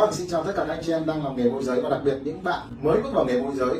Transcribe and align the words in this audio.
Vâng, 0.00 0.12
xin 0.12 0.28
chào 0.30 0.44
tất 0.44 0.52
cả 0.56 0.64
các 0.68 0.74
anh 0.74 0.82
chị 0.86 0.92
em 0.92 1.06
đang 1.06 1.24
làm 1.24 1.36
nghề 1.36 1.50
môi 1.50 1.64
giới 1.64 1.80
và 1.80 1.88
đặc 1.90 2.00
biệt 2.04 2.14
những 2.24 2.44
bạn 2.44 2.60
mới 2.82 3.02
bước 3.02 3.12
vào 3.12 3.24
nghề 3.24 3.42
môi 3.42 3.54
giới. 3.54 3.74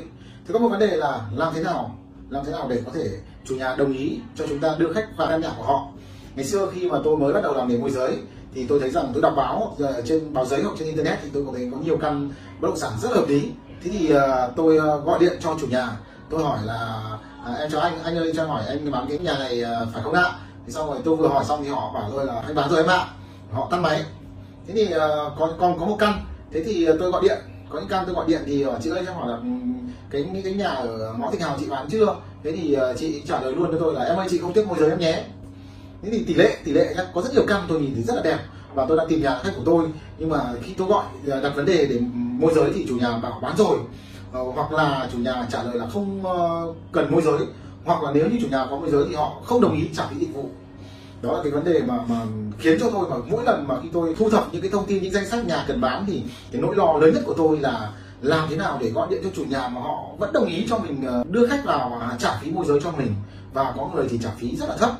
Thì 0.46 0.52
có 0.52 0.58
một 0.58 0.68
vấn 0.68 0.80
đề 0.80 0.96
là 0.96 1.20
làm 1.34 1.54
thế 1.54 1.62
nào, 1.62 1.96
làm 2.30 2.44
thế 2.44 2.52
nào 2.52 2.66
để 2.68 2.82
có 2.86 2.92
thể 2.94 3.08
chủ 3.44 3.56
nhà 3.56 3.74
đồng 3.76 3.92
ý 3.92 4.20
cho 4.36 4.46
chúng 4.48 4.58
ta 4.58 4.74
đưa 4.78 4.92
khách 4.92 5.06
vào 5.16 5.28
căn 5.28 5.40
nhà 5.40 5.50
của 5.58 5.64
họ. 5.64 5.88
Ngày 6.36 6.44
xưa 6.44 6.70
khi 6.72 6.90
mà 6.90 6.98
tôi 7.04 7.16
mới 7.16 7.32
bắt 7.32 7.42
đầu 7.42 7.54
làm 7.54 7.68
nghề 7.68 7.78
môi 7.78 7.90
giới 7.90 8.18
thì 8.54 8.66
tôi 8.66 8.80
thấy 8.80 8.90
rằng 8.90 9.10
tôi 9.12 9.22
đọc 9.22 9.32
báo 9.36 9.76
ờ, 9.78 10.02
trên 10.04 10.34
báo 10.34 10.46
giấy 10.46 10.62
hoặc 10.62 10.74
trên 10.78 10.88
internet 10.88 11.18
thì 11.22 11.28
tôi 11.32 11.44
có 11.46 11.52
thấy 11.56 11.68
có 11.72 11.78
nhiều 11.84 11.96
căn 11.96 12.30
bất 12.60 12.68
động 12.68 12.76
sản 12.76 12.92
rất 13.02 13.10
hợp 13.12 13.24
lý. 13.28 13.52
Thế 13.84 13.90
thì 13.90 14.10
ờ, 14.10 14.52
tôi 14.56 14.76
ờ, 14.76 15.00
gọi 15.00 15.18
điện 15.18 15.32
cho 15.40 15.56
chủ 15.60 15.66
nhà, 15.66 15.88
tôi 16.30 16.42
hỏi 16.42 16.58
là 16.64 17.02
à, 17.44 17.54
em 17.54 17.70
cho 17.70 17.80
anh, 17.80 18.02
anh 18.02 18.16
ơi 18.16 18.32
cho 18.36 18.46
hỏi 18.46 18.62
anh 18.66 18.90
bán 18.90 19.06
cái 19.08 19.18
nhà 19.18 19.38
này 19.38 19.62
phải 19.92 20.02
không 20.02 20.12
ạ? 20.12 20.32
Thì 20.66 20.72
xong 20.72 20.86
rồi 20.86 20.98
tôi 21.04 21.16
vừa 21.16 21.28
hỏi 21.28 21.44
xong 21.44 21.64
thì 21.64 21.68
họ 21.68 21.90
bảo 21.94 22.10
tôi 22.12 22.26
là 22.26 22.40
anh 22.40 22.54
bán 22.54 22.70
rồi 22.70 22.78
em 22.78 22.90
ạ. 22.90 23.06
Họ 23.52 23.68
tắt 23.70 23.76
máy 23.76 24.04
thế 24.74 24.86
thì 24.86 24.92
ờ, 24.92 25.32
còn 25.38 25.50
còn 25.58 25.78
có 25.78 25.86
một 25.86 25.96
căn. 25.98 26.12
Thế 26.52 26.62
thì 26.64 26.84
ờ, 26.84 26.96
tôi 27.00 27.10
gọi 27.10 27.22
điện. 27.22 27.38
Có 27.68 27.78
những 27.78 27.88
căn 27.88 28.04
tôi 28.06 28.14
gọi 28.14 28.24
điện 28.28 28.40
thì 28.46 28.62
ờ, 28.62 28.78
chị 28.82 28.90
ơi 28.90 29.02
cho 29.06 29.12
hỏi 29.12 29.28
là 29.28 29.34
ừ, 29.34 29.42
cái 30.10 30.42
cái 30.44 30.52
nhà 30.52 30.68
ở 30.68 31.14
ngõ 31.18 31.30
Thịnh 31.30 31.40
Hào 31.40 31.56
chị 31.60 31.66
bán 31.70 31.86
chưa? 31.90 32.16
Thế 32.44 32.52
thì 32.52 32.76
chị 32.98 33.22
trả 33.28 33.40
lời 33.40 33.52
luôn 33.52 33.68
cho 33.72 33.78
tôi 33.80 33.94
là, 33.94 34.04
em 34.04 34.16
ơi, 34.16 34.26
chị 34.30 34.38
không 34.38 34.52
tiếc 34.52 34.68
môi 34.68 34.78
giới 34.78 34.90
em 34.90 34.98
nhé. 34.98 35.24
Thế 36.02 36.10
thì 36.12 36.24
tỷ 36.24 36.34
lệ 36.34 36.56
tỷ 36.64 36.72
lệ 36.72 36.94
nhá, 36.96 37.02
có 37.14 37.22
rất 37.22 37.32
nhiều 37.32 37.44
căn 37.48 37.62
tôi 37.68 37.80
nhìn 37.80 37.94
thấy 37.94 38.02
rất 38.02 38.14
là 38.14 38.22
đẹp 38.22 38.38
và 38.74 38.86
tôi 38.88 38.96
đang 38.96 39.08
tìm 39.08 39.22
nhà 39.22 39.38
khách 39.42 39.52
của 39.56 39.62
tôi. 39.64 39.84
Nhưng 40.18 40.28
mà 40.28 40.40
khi 40.62 40.74
tôi 40.74 40.88
gọi 40.88 41.04
đặt 41.42 41.52
vấn 41.56 41.66
đề 41.66 41.86
để 41.86 42.00
môi 42.12 42.54
giới 42.54 42.70
thì 42.74 42.86
chủ 42.88 42.96
nhà 42.96 43.18
bảo 43.18 43.38
bán 43.42 43.56
rồi. 43.56 43.78
Hoặc 44.32 44.72
là 44.72 45.08
chủ 45.12 45.18
nhà 45.18 45.46
trả 45.52 45.62
lời 45.62 45.76
là 45.76 45.86
không 45.86 46.22
cần 46.92 47.12
môi 47.12 47.22
giới. 47.22 47.38
Hoặc 47.84 48.02
là 48.02 48.10
nếu 48.14 48.28
như 48.28 48.38
chủ 48.40 48.48
nhà 48.50 48.66
có 48.70 48.76
môi 48.76 48.90
giới 48.90 49.04
thì 49.08 49.14
họ 49.14 49.40
không 49.44 49.60
đồng 49.60 49.76
ý 49.76 49.88
trả 49.96 50.06
phí 50.06 50.16
dịch 50.18 50.34
vụ 50.34 50.50
đó 51.22 51.32
là 51.32 51.40
cái 51.42 51.52
vấn 51.52 51.64
đề 51.64 51.82
mà 51.86 51.94
mà 52.08 52.26
khiến 52.58 52.78
cho 52.80 52.90
tôi 52.90 53.10
mà 53.10 53.16
mỗi 53.30 53.44
lần 53.44 53.68
mà 53.68 53.74
khi 53.82 53.88
tôi 53.92 54.14
thu 54.18 54.30
thập 54.30 54.48
những 54.52 54.62
cái 54.62 54.70
thông 54.70 54.86
tin, 54.86 55.02
những 55.02 55.12
danh 55.12 55.28
sách 55.28 55.46
nhà 55.46 55.64
cần 55.68 55.80
bán 55.80 56.04
thì 56.06 56.22
cái 56.52 56.62
nỗi 56.62 56.76
lo 56.76 56.92
lớn 56.92 57.14
nhất 57.14 57.22
của 57.26 57.34
tôi 57.34 57.58
là 57.58 57.92
làm 58.22 58.48
thế 58.50 58.56
nào 58.56 58.78
để 58.80 58.90
gọi 58.90 59.08
điện 59.10 59.20
cho 59.24 59.30
chủ 59.36 59.44
nhà 59.44 59.68
mà 59.68 59.80
họ 59.80 60.04
vẫn 60.18 60.32
đồng 60.32 60.46
ý 60.46 60.66
cho 60.70 60.78
mình 60.78 61.06
ờ, 61.06 61.24
đưa 61.28 61.46
khách 61.46 61.64
vào 61.64 61.98
và 62.00 62.16
trả 62.18 62.38
phí 62.42 62.50
môi 62.50 62.66
giới 62.66 62.80
cho 62.84 62.90
mình. 62.90 63.14
Và 63.52 63.74
có 63.76 63.90
người 63.94 64.06
thì 64.10 64.18
trả 64.22 64.30
phí 64.38 64.56
rất 64.56 64.68
là 64.68 64.76
thấp 64.76 64.90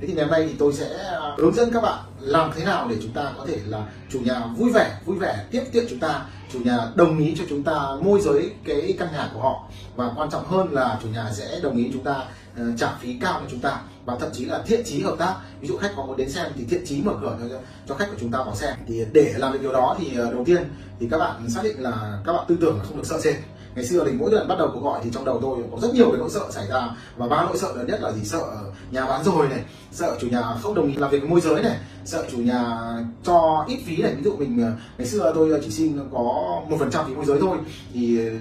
thế 0.00 0.06
thì 0.06 0.14
ngày 0.14 0.24
hôm 0.24 0.32
nay 0.32 0.46
thì 0.48 0.54
tôi 0.58 0.72
sẽ 0.72 0.98
à, 0.98 1.34
hướng 1.38 1.54
dẫn 1.54 1.70
các 1.72 1.80
bạn 1.80 2.04
làm 2.20 2.50
thế 2.56 2.64
nào 2.64 2.86
để 2.90 2.96
chúng 3.02 3.12
ta 3.12 3.32
có 3.38 3.46
thể 3.46 3.58
là 3.66 3.86
chủ 4.10 4.20
nhà 4.20 4.46
vui 4.56 4.72
vẻ 4.72 4.98
vui 5.04 5.18
vẻ 5.18 5.44
tiếp 5.50 5.62
tiện 5.72 5.86
chúng 5.90 5.98
ta 5.98 6.26
chủ 6.52 6.58
nhà 6.64 6.78
đồng 6.94 7.18
ý 7.18 7.34
cho 7.38 7.44
chúng 7.48 7.62
ta 7.62 7.88
môi 8.02 8.20
giới 8.20 8.50
cái 8.64 8.94
căn 8.98 9.08
nhà 9.12 9.30
của 9.34 9.40
họ. 9.40 9.68
Và 9.96 10.12
quan 10.16 10.30
trọng 10.30 10.44
hơn 10.44 10.72
là 10.72 10.98
chủ 11.02 11.08
nhà 11.08 11.30
sẽ 11.32 11.60
đồng 11.62 11.76
ý 11.76 11.90
chúng 11.92 12.04
ta 12.04 12.24
uh, 12.60 12.78
trả 12.78 12.94
phí 13.00 13.16
cao 13.20 13.40
cho 13.42 13.46
chúng 13.50 13.60
ta 13.60 13.80
và 14.04 14.16
thậm 14.20 14.28
chí 14.32 14.44
là 14.44 14.62
thiện 14.66 14.82
chí 14.84 15.02
hợp 15.02 15.16
tác. 15.18 15.34
Ví 15.60 15.68
dụ 15.68 15.76
khách 15.76 15.92
có 15.96 16.06
muốn 16.06 16.16
đến 16.16 16.30
xem 16.30 16.46
thì 16.56 16.64
thiện 16.70 16.86
chí 16.86 17.02
mở 17.02 17.12
cửa 17.20 17.38
cho, 17.50 17.58
cho 17.88 17.94
khách 17.94 18.10
của 18.10 18.16
chúng 18.20 18.30
ta 18.30 18.38
vào 18.38 18.54
xem. 18.54 18.74
Thì 18.88 19.04
để 19.12 19.34
làm 19.36 19.52
được 19.52 19.58
điều 19.62 19.72
đó 19.72 19.96
thì 19.98 20.16
ờ, 20.16 20.32
đầu 20.32 20.44
tiên 20.44 20.64
thì 21.00 21.08
các 21.10 21.18
bạn 21.18 21.50
xác 21.50 21.60
định 21.64 21.82
là 21.82 22.20
các 22.24 22.32
bạn 22.32 22.44
tư 22.48 22.56
tưởng 22.60 22.78
là 22.78 22.84
không 22.84 22.96
được 22.96 23.06
sợ 23.06 23.20
sệt 23.20 23.34
ngày 23.76 23.84
xưa 23.84 24.04
thì 24.06 24.12
mỗi 24.18 24.30
lần 24.32 24.48
bắt 24.48 24.58
đầu 24.58 24.70
cuộc 24.74 24.80
gọi 24.80 25.00
thì 25.04 25.10
trong 25.12 25.24
đầu 25.24 25.38
tôi 25.42 25.58
có 25.72 25.78
rất 25.80 25.94
nhiều 25.94 26.10
cái 26.10 26.18
nỗi 26.18 26.30
sợ 26.30 26.40
xảy 26.50 26.66
ra. 26.66 26.88
Và 27.16 27.28
ba 27.28 27.44
nỗi 27.44 27.58
sợ 27.58 27.72
lớn 27.76 27.86
nhất 27.86 28.00
là 28.02 28.12
gì? 28.12 28.24
Sợ 28.24 28.42
nhà 28.90 29.06
bán 29.06 29.24
rồi 29.24 29.48
này 29.48 29.64
sợ 29.92 30.16
chủ 30.20 30.26
nhà 30.28 30.42
không 30.62 30.74
đồng 30.74 30.88
ý 30.88 30.96
làm 30.96 31.10
việc 31.10 31.18
với 31.20 31.30
môi 31.30 31.40
giới 31.40 31.62
này 31.62 31.78
sợ 32.04 32.24
chủ 32.30 32.38
nhà 32.38 32.78
cho 33.22 33.64
ít 33.68 33.78
phí 33.86 33.96
này. 33.96 34.14
Ví 34.14 34.22
dụ 34.22 34.36
mình 34.36 34.62
ờ, 34.62 34.72
ngày 34.98 35.06
xưa 35.06 35.32
tôi 35.34 35.50
ờ, 35.50 35.60
chỉ 35.64 35.70
xin 35.70 35.98
có 36.12 36.22
một 36.68 36.76
phần 36.78 36.90
trăm 36.90 37.06
phí 37.06 37.14
môi 37.14 37.24
giới 37.24 37.38
thôi. 37.40 37.58
Thì 37.92 38.18
ờ, 38.26 38.32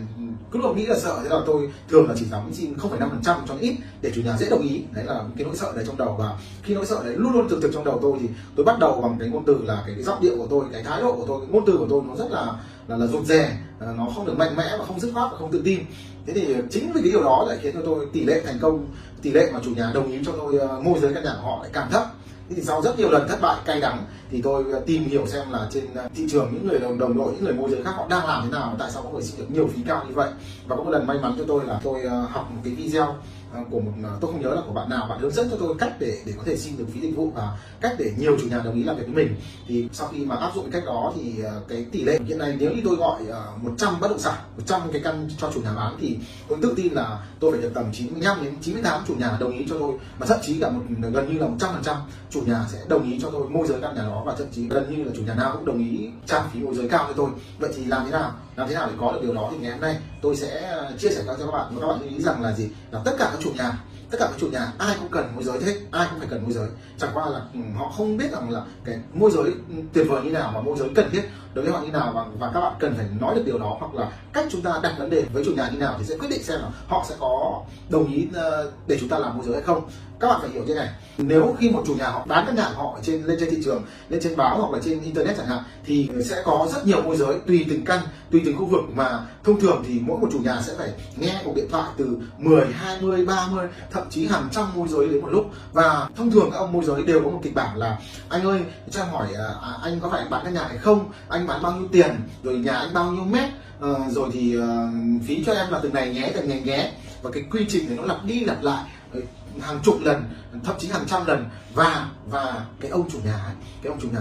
cứ 0.51 0.59
luôn 0.59 0.77
nghĩ 0.77 0.85
là 0.85 0.99
sợ 0.99 1.19
thế 1.23 1.29
là 1.29 1.39
tôi 1.45 1.71
thường 1.89 2.07
là 2.07 2.15
chỉ 2.17 2.25
dám 2.25 2.53
xin 2.53 2.77
không 2.77 2.89
phải 2.91 2.99
năm 2.99 3.09
phần 3.09 3.21
trăm 3.23 3.37
cho 3.47 3.55
ít 3.59 3.75
để 4.01 4.11
chủ 4.15 4.21
nhà 4.21 4.37
dễ 4.37 4.49
đồng 4.49 4.61
ý. 4.61 4.83
Đấy 4.93 5.03
là 5.05 5.23
cái 5.37 5.45
nỗi 5.45 5.55
sợ 5.55 5.71
đấy 5.75 5.83
trong 5.87 5.97
đầu. 5.97 6.15
Và 6.19 6.37
khi 6.63 6.73
nỗi 6.73 6.85
sợ 6.85 7.03
đấy 7.03 7.15
luôn 7.17 7.33
luôn 7.33 7.49
thực 7.49 7.61
thực 7.61 7.71
trong 7.73 7.85
đầu 7.85 7.99
tôi 8.01 8.13
thì 8.21 8.29
tôi 8.55 8.65
bắt 8.65 8.79
đầu 8.79 9.01
bằng 9.01 9.15
cái 9.19 9.29
ngôn 9.29 9.45
từ 9.45 9.57
là 9.63 9.83
cái, 9.85 9.95
cái 9.95 10.03
giọng 10.03 10.21
điệu 10.21 10.37
của 10.37 10.47
tôi 10.49 10.65
cái 10.71 10.83
thái 10.83 11.01
độ 11.01 11.15
của 11.15 11.25
tôi 11.27 11.39
cái 11.41 11.49
ngôn 11.51 11.63
từ 11.65 11.77
của 11.77 11.87
tôi 11.89 12.01
nó 12.07 12.15
rất 12.15 12.31
là 12.31 12.53
là 12.87 12.97
là 12.97 13.07
rụt 13.07 13.25
rè, 13.25 13.57
là 13.79 13.93
nó 13.97 14.07
không 14.15 14.25
được 14.25 14.37
mạnh 14.37 14.55
mẽ 14.55 14.75
và 14.79 14.85
không 14.85 14.99
dứt 14.99 15.11
khoát 15.13 15.31
và 15.31 15.37
không 15.37 15.51
tự 15.51 15.61
tin. 15.65 15.79
Thế 16.25 16.33
thì 16.33 16.53
ờ, 16.53 16.61
chính 16.71 16.91
vì 16.93 17.01
cái 17.01 17.11
điều 17.11 17.23
đó 17.23 17.45
lại 17.47 17.57
khiến 17.61 17.73
cho 17.73 17.81
tôi 17.85 18.07
tỷ 18.13 18.23
lệ 18.23 18.41
thành 18.45 18.57
công, 18.61 18.85
tỷ 19.21 19.31
lệ 19.31 19.49
mà 19.53 19.59
chủ 19.63 19.71
nhà 19.75 19.91
đồng 19.93 20.11
ý 20.11 20.19
cho 20.25 20.31
tôi 20.37 20.57
ờ, 20.57 20.79
môi 20.79 20.99
giới 20.99 21.13
căn 21.13 21.23
nhà 21.23 21.33
của 21.41 21.47
họ 21.47 21.59
lại 21.61 21.69
càng 21.73 21.91
thấp. 21.91 22.03
Thế 22.49 22.55
thì 22.55 22.61
sau 22.61 22.81
rất 22.81 22.99
nhiều 22.99 23.09
lần 23.09 23.27
thất 23.27 23.41
bại, 23.41 23.57
cay 23.65 23.81
đắng, 23.81 24.05
thì 24.31 24.41
tôi 24.41 24.63
ờ, 24.73 24.79
tìm 24.85 25.03
hiểu 25.03 25.27
xem 25.27 25.51
là 25.51 25.67
trên 25.71 25.83
thị 26.15 26.27
trường 26.29 26.49
những 26.53 26.67
người 26.67 26.79
đồng 26.79 26.99
đồng 26.99 27.17
đội, 27.17 27.31
những 27.33 27.43
người 27.43 27.53
môi 27.53 27.71
giới 27.71 27.83
khác 27.83 27.91
họ 27.95 28.07
đang 28.09 28.27
làm 28.27 28.43
thế 28.43 28.49
nào, 28.51 28.75
tại 28.79 28.91
sao 28.91 29.03
có 29.03 29.09
người 29.09 29.23
xin 29.23 29.39
được 29.39 29.45
nhiều 29.49 29.69
phí 29.73 29.81
cao 29.87 30.05
như 30.07 30.15
vậy. 30.15 30.29
Và 30.67 30.75
có 30.75 30.83
một 30.83 30.89
lần 30.91 31.07
may 31.07 31.17
mắn 31.17 31.35
cho 31.37 31.43
tôi 31.47 31.65
là 31.65 31.79
tôi 31.83 32.01
học 32.29 32.51
một 32.51 32.61
cái 32.63 32.73
video 32.73 33.15
À, 33.55 33.63
của 33.71 33.79
một 33.79 33.91
à, 34.03 34.09
tôi 34.21 34.31
không 34.31 34.41
nhớ 34.41 34.49
là 34.49 34.61
của 34.67 34.73
bạn 34.73 34.89
nào. 34.89 35.07
Bạn 35.09 35.19
hướng 35.19 35.31
dẫn 35.31 35.47
cho 35.51 35.57
tôi 35.59 35.75
cách 35.79 35.93
để 35.99 36.17
để 36.25 36.33
có 36.37 36.43
thể 36.45 36.57
xin 36.57 36.77
được 36.77 36.85
phí 36.93 36.99
dịch 36.99 37.15
vụ 37.15 37.31
và 37.35 37.57
cách 37.81 37.95
để 37.97 38.13
nhiều 38.17 38.37
chủ 38.41 38.47
nhà 38.47 38.61
đồng 38.65 38.75
ý 38.75 38.83
làm 38.83 38.97
việc 38.97 39.03
với 39.05 39.25
mình. 39.25 39.35
Thì 39.67 39.87
sau 39.93 40.07
khi 40.07 40.25
mà 40.25 40.35
áp 40.35 40.51
dụng 40.55 40.71
cách 40.71 40.83
đó 40.85 41.13
thì 41.15 41.43
à, 41.43 41.51
cái 41.67 41.85
tỷ 41.91 42.03
lệ 42.03 42.19
hiện 42.25 42.37
nay 42.37 42.55
nếu 42.59 42.71
như 42.71 42.81
tôi 42.85 42.95
gọi 42.95 43.21
100 43.61 43.99
bất 43.99 44.07
động 44.07 44.19
sản 44.19 44.35
100 44.57 44.81
cái 44.91 45.01
căn 45.03 45.29
cho 45.37 45.51
chủ 45.53 45.61
nhà 45.61 45.73
bán 45.75 45.97
thì 45.99 46.17
tôi 46.47 46.57
tự 46.61 46.73
tin 46.77 46.93
là 46.93 47.25
tôi 47.39 47.51
phải 47.51 47.61
được 47.61 47.71
tầm 47.73 47.85
95 47.93 48.43
đến 48.43 48.53
98 48.61 49.01
chủ 49.07 49.15
nhà 49.15 49.37
đồng 49.39 49.51
ý 49.51 49.65
cho 49.69 49.75
tôi. 49.79 49.93
Và 50.19 50.25
thậm 50.25 50.39
chí 50.43 50.59
cả 50.59 50.69
một, 50.69 50.81
gần 51.13 51.33
như 51.33 51.39
là 51.39 51.47
100 51.47 51.69
phần 51.73 51.83
trăm 51.83 51.95
chủ 52.29 52.41
nhà 52.45 52.65
sẽ 52.71 52.77
đồng 52.87 53.11
ý 53.11 53.19
cho 53.21 53.29
tôi 53.31 53.49
môi 53.49 53.67
giới 53.67 53.81
căn 53.81 53.95
nhà 53.95 54.01
đó. 54.01 54.23
Và 54.25 54.35
thậm 54.37 54.47
chí 54.51 54.67
gần 54.67 54.97
như 54.97 55.03
là 55.03 55.11
chủ 55.15 55.21
nhà 55.21 55.33
nào 55.33 55.51
cũng 55.55 55.65
đồng 55.65 55.77
ý 55.77 56.09
trả 56.25 56.47
phí 56.47 56.59
môi 56.59 56.75
giới 56.75 56.89
cao 56.89 57.05
cho 57.07 57.13
tôi. 57.13 57.29
Vậy 57.59 57.71
thì 57.75 57.85
làm 57.85 58.05
thế 58.05 58.11
nào? 58.11 58.31
Làm 58.55 58.67
thế 58.67 58.75
nào 58.75 58.87
để 58.87 58.93
có 58.99 59.11
được 59.11 59.19
điều 59.21 59.33
đó 59.33 59.49
thì 59.51 59.57
ngày 59.57 59.71
hôm 59.71 59.81
nay? 59.81 59.97
Tôi 60.25 60.35
sẽ 60.35 60.61
ờ, 60.71 60.91
chia 60.97 61.09
sẻ 61.09 61.23
cho 61.27 61.33
các 61.37 61.51
bạn. 61.51 61.71
Và 61.75 61.81
các 61.81 61.87
bạn 61.87 61.99
lưu 62.01 62.09
ý 62.09 62.21
rằng 62.21 62.41
là 62.41 62.53
gì? 62.53 62.69
Là 62.91 63.01
tất 63.05 63.11
cả 63.17 63.29
các 63.31 63.39
chủ 63.41 63.51
nhà 63.57 63.71
tất 64.11 64.17
cả 64.19 64.25
các 64.25 64.37
chủ 64.39 64.47
nhà 64.47 64.71
ai 64.77 64.95
cũng 64.99 65.07
cần 65.11 65.31
môi 65.35 65.43
giới 65.43 65.59
hết 65.63 65.73
ai 65.91 66.07
cũng 66.09 66.19
phải 66.19 66.27
cần 66.31 66.43
môi 66.43 66.53
giới. 66.53 66.67
Chẳng 66.97 67.09
qua 67.13 67.29
là 67.29 67.41
ừ, 67.53 67.59
họ 67.75 67.89
không 67.97 68.17
biết 68.17 68.31
rằng 68.31 68.49
là 68.49 68.61
cái 68.85 68.99
môi 69.13 69.31
giới 69.31 69.43
ừ, 69.43 69.75
tuyệt 69.93 70.05
vời 70.09 70.21
như 70.23 70.31
nào 70.31 70.51
và 70.55 70.61
môi 70.61 70.77
giới 70.77 70.89
cần 70.95 71.09
thiết 71.11 71.21
đối 71.53 71.65
với 71.65 71.73
họ 71.73 71.79
như 71.79 71.91
nào 71.91 72.11
và, 72.15 72.25
và 72.39 72.51
các 72.53 72.59
bạn 72.59 72.73
cần 72.79 72.93
phải 72.97 73.05
nói 73.19 73.35
được 73.35 73.43
điều 73.45 73.59
đó 73.59 73.77
hoặc 73.79 73.95
là 73.95 74.11
cách 74.33 74.45
chúng 74.51 74.61
ta 74.61 74.79
đặt 74.83 74.95
vấn 74.99 75.09
đề 75.09 75.23
với 75.33 75.45
chủ 75.45 75.51
nhà 75.51 75.69
như 75.69 75.77
nào 75.77 75.95
thì 75.99 76.05
sẽ 76.05 76.17
quyết 76.17 76.29
định 76.29 76.43
xem 76.43 76.59
là 76.59 76.69
họ 76.87 77.05
sẽ 77.09 77.15
có 77.19 77.61
đồng 77.89 78.13
ý 78.13 78.27
ờ, 78.33 78.71
để 78.87 78.97
chúng 78.99 79.09
ta 79.09 79.19
làm 79.19 79.37
môi 79.37 79.45
giới 79.45 79.55
hay 79.55 79.63
không 79.63 79.89
các 80.19 80.27
bạn 80.27 80.41
phải 80.41 80.49
hiểu 80.49 80.63
như 80.63 80.73
này 80.73 80.89
nếu 81.17 81.55
khi 81.59 81.69
một 81.69 81.83
chủ 81.87 81.95
nhà 81.95 82.09
họ 82.09 82.25
bán 82.27 82.45
căn 82.45 82.55
nhà 82.55 82.69
họ 82.75 82.99
trên 83.01 83.23
lên 83.23 83.37
trên 83.39 83.49
thị 83.49 83.57
trường 83.65 83.83
lên 84.09 84.21
trên 84.23 84.37
báo 84.37 84.57
hoặc 84.61 84.71
là 84.71 84.79
trên 84.85 85.01
internet 85.01 85.37
chẳng 85.37 85.47
hạn 85.47 85.63
thì 85.85 86.09
sẽ 86.25 86.41
có 86.45 86.67
rất 86.73 86.87
nhiều 86.87 87.01
môi 87.01 87.17
giới 87.17 87.35
tùy 87.47 87.65
từng 87.69 87.85
căn 87.85 87.99
tùy 88.31 88.41
từng 88.45 88.57
khu 88.57 88.65
vực 88.65 88.81
mà 88.95 89.19
thông 89.43 89.59
thường 89.59 89.83
thì 89.87 89.99
mỗi 89.99 90.19
một 90.19 90.27
chủ 90.31 90.39
nhà 90.39 90.61
sẽ 90.61 90.73
phải 90.77 90.89
nghe 91.17 91.41
cuộc 91.45 91.55
điện 91.55 91.67
thoại 91.71 91.89
từ 91.97 92.17
10, 92.37 92.65
20, 92.65 93.25
30 93.25 93.67
thậm 93.91 94.03
chí 94.09 94.25
hàng 94.27 94.47
trăm 94.51 94.65
môi 94.75 94.87
giới 94.87 95.09
đến 95.09 95.21
một 95.21 95.29
lúc. 95.31 95.45
Và 95.73 96.09
thông 96.15 96.31
thường 96.31 96.49
các 96.51 96.57
ông 96.57 96.71
môi 96.71 96.83
giới 96.85 97.03
đều 97.03 97.21
có 97.23 97.29
một 97.29 97.39
kịch 97.43 97.55
bản 97.55 97.77
là 97.77 97.97
anh 98.29 98.43
ơi 98.43 98.61
cho 98.91 99.01
em 99.01 99.09
hỏi 99.09 99.27
à, 99.37 99.47
à 99.61 99.71
anh 99.81 99.99
có 99.99 100.09
phải 100.09 100.25
bán 100.29 100.45
căn 100.45 100.53
nhà 100.53 100.63
hay 100.67 100.77
không? 100.77 101.11
Anh 101.29 101.47
bán 101.47 101.61
bao 101.61 101.71
nhiêu 101.71 101.87
tiền? 101.91 102.15
Rồi 102.43 102.57
nhà 102.57 102.73
anh 102.73 102.93
bao 102.93 103.11
nhiêu 103.11 103.23
mét? 103.23 103.49
À, 103.81 103.89
rồi 104.09 104.29
thì 104.33 104.59
à, 104.61 104.91
phí 105.27 105.43
cho 105.45 105.53
em 105.53 105.71
là 105.71 105.79
từng 105.83 105.93
này 105.93 106.13
nhé 106.13 106.31
từng 106.35 106.49
này 106.49 106.61
nhé 106.61 106.91
và 107.25 107.31
cái 107.31 107.43
quy 107.51 107.65
trình 107.69 107.87
này 107.87 107.97
nó 107.97 108.03
lặp 108.03 108.25
đi 108.25 108.39
lặp 108.39 108.63
lại 108.63 108.83
ờ, 109.13 109.21
hàng 109.61 109.79
chục 109.83 109.95
lần 110.01 110.23
thậm 110.63 110.75
chí 110.79 110.87
hàng 110.87 111.05
trăm 111.07 111.25
lần. 111.25 111.45
Và 111.73 112.09
và 112.29 112.65
cái 112.79 112.91
ông 112.91 113.09
chủ 113.09 113.19
nhà 113.25 113.37
ấy, 113.37 113.55
cái 113.81 113.91
ông 113.91 113.99
chủ 114.01 114.07
nhà 114.13 114.19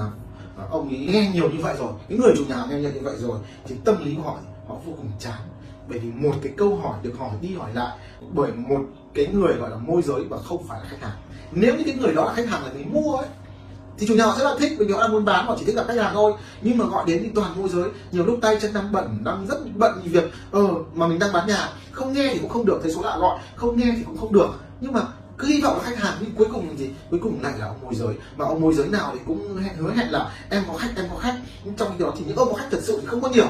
ờ, 0.57 0.67
ông 0.71 0.89
ấy 0.89 1.09
nghe 1.13 1.31
nhiều 1.35 1.51
như 1.51 1.59
vậy 1.63 1.75
rồi 1.79 1.93
cái 2.09 2.19
người 2.19 2.33
chủ 2.37 2.45
nhà 2.49 2.65
nghe 2.71 2.81
nhiều 2.81 2.91
như 2.95 3.01
vậy 3.03 3.15
rồi 3.19 3.39
thì 3.67 3.75
tâm 3.85 4.05
lý 4.05 4.15
của 4.15 4.23
họ 4.23 4.39
họ 4.69 4.75
vô 4.75 4.93
cùng 4.97 5.11
chán. 5.19 5.41
Bởi 5.89 5.99
vì 5.99 6.11
một 6.13 6.35
cái 6.43 6.53
câu 6.57 6.77
hỏi 6.77 6.99
được 7.03 7.13
hỏi 7.19 7.31
đi 7.41 7.55
hỏi 7.55 7.71
lại 7.75 7.97
bởi 8.33 8.53
một 8.53 8.81
cái 9.15 9.27
người 9.27 9.53
gọi 9.53 9.71
là 9.71 9.77
môi 9.77 10.03
giới 10.03 10.25
và 10.25 10.39
không 10.39 10.67
phải 10.69 10.81
là 10.81 10.87
khách 10.89 11.01
hàng. 11.01 11.17
Nếu 11.53 11.77
như 11.77 11.83
cái 11.87 11.95
người 11.95 12.15
đó 12.15 12.25
là 12.25 12.35
khách 12.35 12.49
hàng 12.49 12.65
là 12.65 12.73
người 12.73 12.85
mua 12.85 13.17
ấy 13.17 13.29
thì 13.99 14.07
chủ 14.07 14.15
nhà 14.15 14.25
họ 14.25 14.39
rất 14.39 14.45
là 14.45 14.55
thích 14.59 14.73
vì 14.79 14.93
họ 14.93 15.01
đang 15.01 15.13
muốn 15.13 15.25
bán, 15.25 15.47
họ 15.47 15.57
chỉ 15.59 15.65
thích 15.65 15.77
gặp 15.77 15.85
khách 15.89 15.97
hàng 15.97 16.15
thôi. 16.15 16.33
Nhưng 16.63 16.79
mà 16.79 16.85
gọi 16.85 17.05
đến 17.07 17.21
thì 17.23 17.31
toàn 17.35 17.61
môi 17.61 17.69
giới. 17.69 17.89
Nhiều 18.13 18.27
lúc 18.27 18.39
tay 18.43 18.59
chân 18.63 18.73
đang 18.73 18.93
bận, 18.93 19.19
đang 19.25 19.47
rất 19.47 19.59
bận 19.77 20.01
vì 20.05 20.11
việc 20.11 20.25
ờ 20.51 20.67
mà 20.95 21.07
mình 21.07 21.19
đang 21.19 21.33
bán 21.33 21.47
nhà. 21.47 21.69
Không 21.91 22.13
nghe 22.13 22.31
thì 22.33 22.39
cũng 22.39 22.51
không 22.51 22.67
được, 22.67 22.81
thấy 22.83 22.93
số 22.93 23.03
lạ 23.03 23.17
gọi. 23.21 23.39
Không 23.57 23.77
nghe 23.77 23.93
thì 23.97 24.03
cũng 24.07 24.17
không 24.17 24.33
được. 24.33 24.49
Nhưng 24.81 24.93
mà 24.93 25.01
cứ 25.39 25.47
hy 25.49 25.61
vọng 25.61 25.79
là 25.79 25.83
khách 25.83 25.99
hàng 25.99 26.15
nhưng 26.21 26.31
cuối 26.35 26.47
cùng 26.53 26.69
là 26.69 26.75
gì? 26.77 26.91
Cuối 27.11 27.21
cùng 27.23 27.43
lại 27.43 27.53
là 27.59 27.67
ông 27.67 27.81
môi 27.83 27.95
giới. 27.95 28.15
Mà 28.37 28.45
ông 28.45 28.61
môi 28.61 28.75
giới 28.75 28.89
nào 28.89 29.11
thì 29.13 29.19
cũng 29.27 29.57
hẹn 29.57 29.77
hứa 29.77 29.93
hẹn 29.93 30.11
là 30.11 30.33
em 30.51 30.63
có 30.69 30.79
khách, 30.79 30.91
em 30.97 31.07
có 31.11 31.17
khách. 31.17 31.35
Nhưng 31.65 31.75
trong 31.75 31.89
khi 31.99 32.05
đó 32.05 32.13
thì 32.19 32.25
những 32.27 32.37
ông 32.37 32.49
có 32.49 32.55
khách 32.55 32.69
thật 32.71 32.81
sự 32.83 32.99
thì 33.01 33.07
không 33.07 33.21
có 33.21 33.29
nhiều 33.29 33.47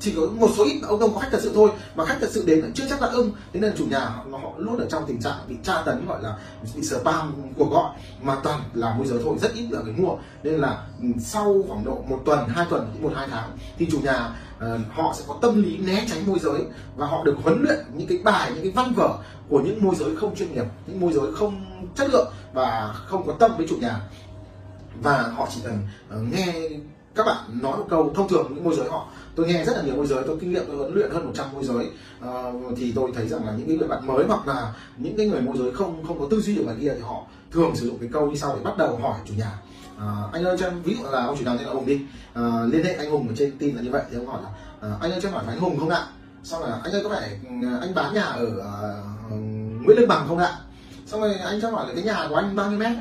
chỉ 0.00 0.14
có 0.16 0.22
một 0.34 0.50
số 0.56 0.64
ít 0.64 0.80
ông 0.82 1.00
ông 1.00 1.14
có 1.14 1.20
khách 1.20 1.28
thật 1.32 1.40
sự 1.42 1.52
thôi 1.54 1.70
mà 1.94 2.04
khách 2.04 2.16
thật 2.20 2.28
sự 2.30 2.44
đến 2.46 2.72
chưa 2.74 2.84
chắc 2.90 3.02
là 3.02 3.08
ưng. 3.08 3.32
Thế 3.52 3.60
nên 3.60 3.72
chủ 3.78 3.86
nhà 3.86 3.98
họ, 3.98 4.24
họ 4.42 4.52
luôn 4.56 4.78
ở 4.78 4.86
trong 4.90 5.04
tình 5.06 5.20
trạng 5.20 5.36
bị 5.48 5.56
tra 5.62 5.82
tấn 5.82 6.06
gọi 6.06 6.22
là 6.22 6.38
bị 6.74 6.82
spam 6.82 7.34
cuộc 7.56 7.70
gọi 7.70 7.96
mà 8.22 8.36
toàn 8.42 8.60
là 8.74 8.94
môi 8.94 9.06
giới 9.06 9.20
thôi 9.24 9.36
rất 9.40 9.54
ít 9.54 9.66
là 9.70 9.82
người 9.82 9.92
mua. 9.92 10.16
Nên 10.42 10.54
là 10.54 10.86
ừ, 11.02 11.06
sau 11.20 11.64
khoảng 11.68 11.84
độ 11.84 12.04
một 12.08 12.22
tuần 12.24 12.48
hai 12.48 12.66
tuần 12.70 12.96
một 13.00 13.12
hai 13.16 13.28
tháng 13.30 13.50
thì 13.78 13.88
chủ 13.90 14.00
nhà 14.00 14.30
uh, 14.56 14.64
họ 14.90 15.14
sẽ 15.18 15.24
có 15.28 15.38
tâm 15.42 15.62
lý 15.62 15.76
né 15.76 16.06
tránh 16.10 16.26
môi 16.26 16.38
giới 16.38 16.60
và 16.96 17.06
họ 17.06 17.24
được 17.24 17.36
huấn 17.42 17.62
luyện 17.62 17.78
những 17.94 18.08
cái 18.08 18.18
bài 18.18 18.50
những 18.54 18.62
cái 18.62 18.72
văn 18.72 18.92
vở 18.94 19.18
của 19.48 19.60
những 19.60 19.84
môi 19.84 19.94
giới 19.94 20.16
không 20.16 20.36
chuyên 20.36 20.52
nghiệp 20.52 20.66
những 20.86 21.00
môi 21.00 21.12
giới 21.12 21.32
không 21.34 21.64
chất 21.94 22.10
lượng 22.12 22.32
và 22.52 22.94
không 23.06 23.26
có 23.26 23.32
tâm 23.32 23.56
với 23.56 23.66
chủ 23.68 23.76
nhà. 23.76 24.00
Và 25.02 25.22
họ 25.22 25.48
chỉ 25.54 25.60
cần 25.64 25.78
uh, 26.16 26.32
nghe 26.32 26.68
các 27.14 27.26
bạn 27.26 27.36
nói 27.62 27.78
một 27.78 27.86
câu 27.90 28.12
thông 28.14 28.28
thường 28.28 28.46
những 28.54 28.64
môi 28.64 28.76
giới 28.76 28.88
họ 28.88 29.08
tôi 29.38 29.46
nghe 29.46 29.64
rất 29.64 29.76
là 29.76 29.82
nhiều 29.82 29.96
môi 29.96 30.06
giới 30.06 30.22
tôi 30.26 30.36
kinh 30.40 30.52
nghiệm 30.52 30.62
tôi 30.66 30.76
huấn 30.76 30.94
luyện 30.94 31.10
hơn 31.10 31.24
100 31.24 31.46
môi 31.52 31.64
giới. 31.64 31.90
Uh, 32.28 32.78
thì 32.78 32.92
tôi 32.96 33.10
thấy 33.14 33.28
rằng 33.28 33.46
là 33.46 33.52
những 33.58 33.66
cái 33.66 33.76
người 33.76 33.88
bạn 33.88 34.06
mới 34.06 34.24
hoặc 34.24 34.48
là 34.48 34.74
những 34.96 35.16
cái 35.16 35.26
người 35.26 35.40
môi 35.40 35.56
giới 35.58 35.72
không 35.72 36.04
không 36.06 36.20
có 36.20 36.26
tư 36.30 36.40
duy 36.40 36.56
được 36.56 36.62
ngoài 36.64 36.76
kia 36.80 36.92
thì 36.94 37.00
họ 37.00 37.22
thường 37.50 37.76
sử 37.76 37.86
dụng 37.86 37.98
cái 37.98 38.08
câu 38.12 38.30
như 38.30 38.36
sau 38.36 38.56
để 38.56 38.62
bắt 38.64 38.78
đầu 38.78 38.96
hỏi 38.96 39.18
chủ 39.24 39.34
nhà. 39.38 39.58
À, 39.98 40.06
anh 40.32 40.44
ơi 40.44 40.56
cho 40.60 40.66
em 40.66 40.82
ví 40.82 40.94
dụ 40.94 41.10
là 41.10 41.24
ông 41.26 41.36
chủ 41.38 41.44
nhà 41.44 41.56
tên 41.58 41.66
là 41.66 41.72
hùng 41.72 41.86
đi. 41.86 42.00
À, 42.34 42.42
liên 42.70 42.84
hệ 42.84 42.94
anh 42.94 43.10
hùng 43.10 43.28
ở 43.28 43.34
trên 43.38 43.58
tin 43.58 43.76
là 43.76 43.82
như 43.82 43.90
vậy 43.90 44.02
thì 44.10 44.16
ông 44.16 44.26
hỏi 44.26 44.42
là 44.42 44.50
à, 44.80 44.96
anh 45.00 45.10
ơi 45.10 45.20
cho 45.22 45.28
em 45.28 45.34
hỏi 45.34 45.44
anh 45.48 45.60
hùng 45.60 45.78
không 45.78 45.88
ạ? 45.88 46.06
Xong 46.42 46.62
là 46.62 46.80
anh 46.84 46.92
ơi 46.92 47.00
có 47.04 47.10
phải 47.10 47.40
ừ, 47.62 47.68
anh 47.80 47.94
bán 47.94 48.14
nhà 48.14 48.22
ở 48.22 48.46
uh, 48.46 49.32
nguyễn 49.84 49.98
lương 49.98 50.08
bằng 50.08 50.28
không 50.28 50.38
ạ? 50.38 50.58
Xong 51.06 51.20
rồi 51.20 51.34
anh 51.34 51.60
cho 51.60 51.70
hỏi 51.70 51.88
là 51.88 51.94
cái 51.94 52.04
nhà 52.04 52.26
của 52.28 52.34
anh 52.34 52.56
bao 52.56 52.70
nhiêu 52.70 52.78
mét? 52.78 52.92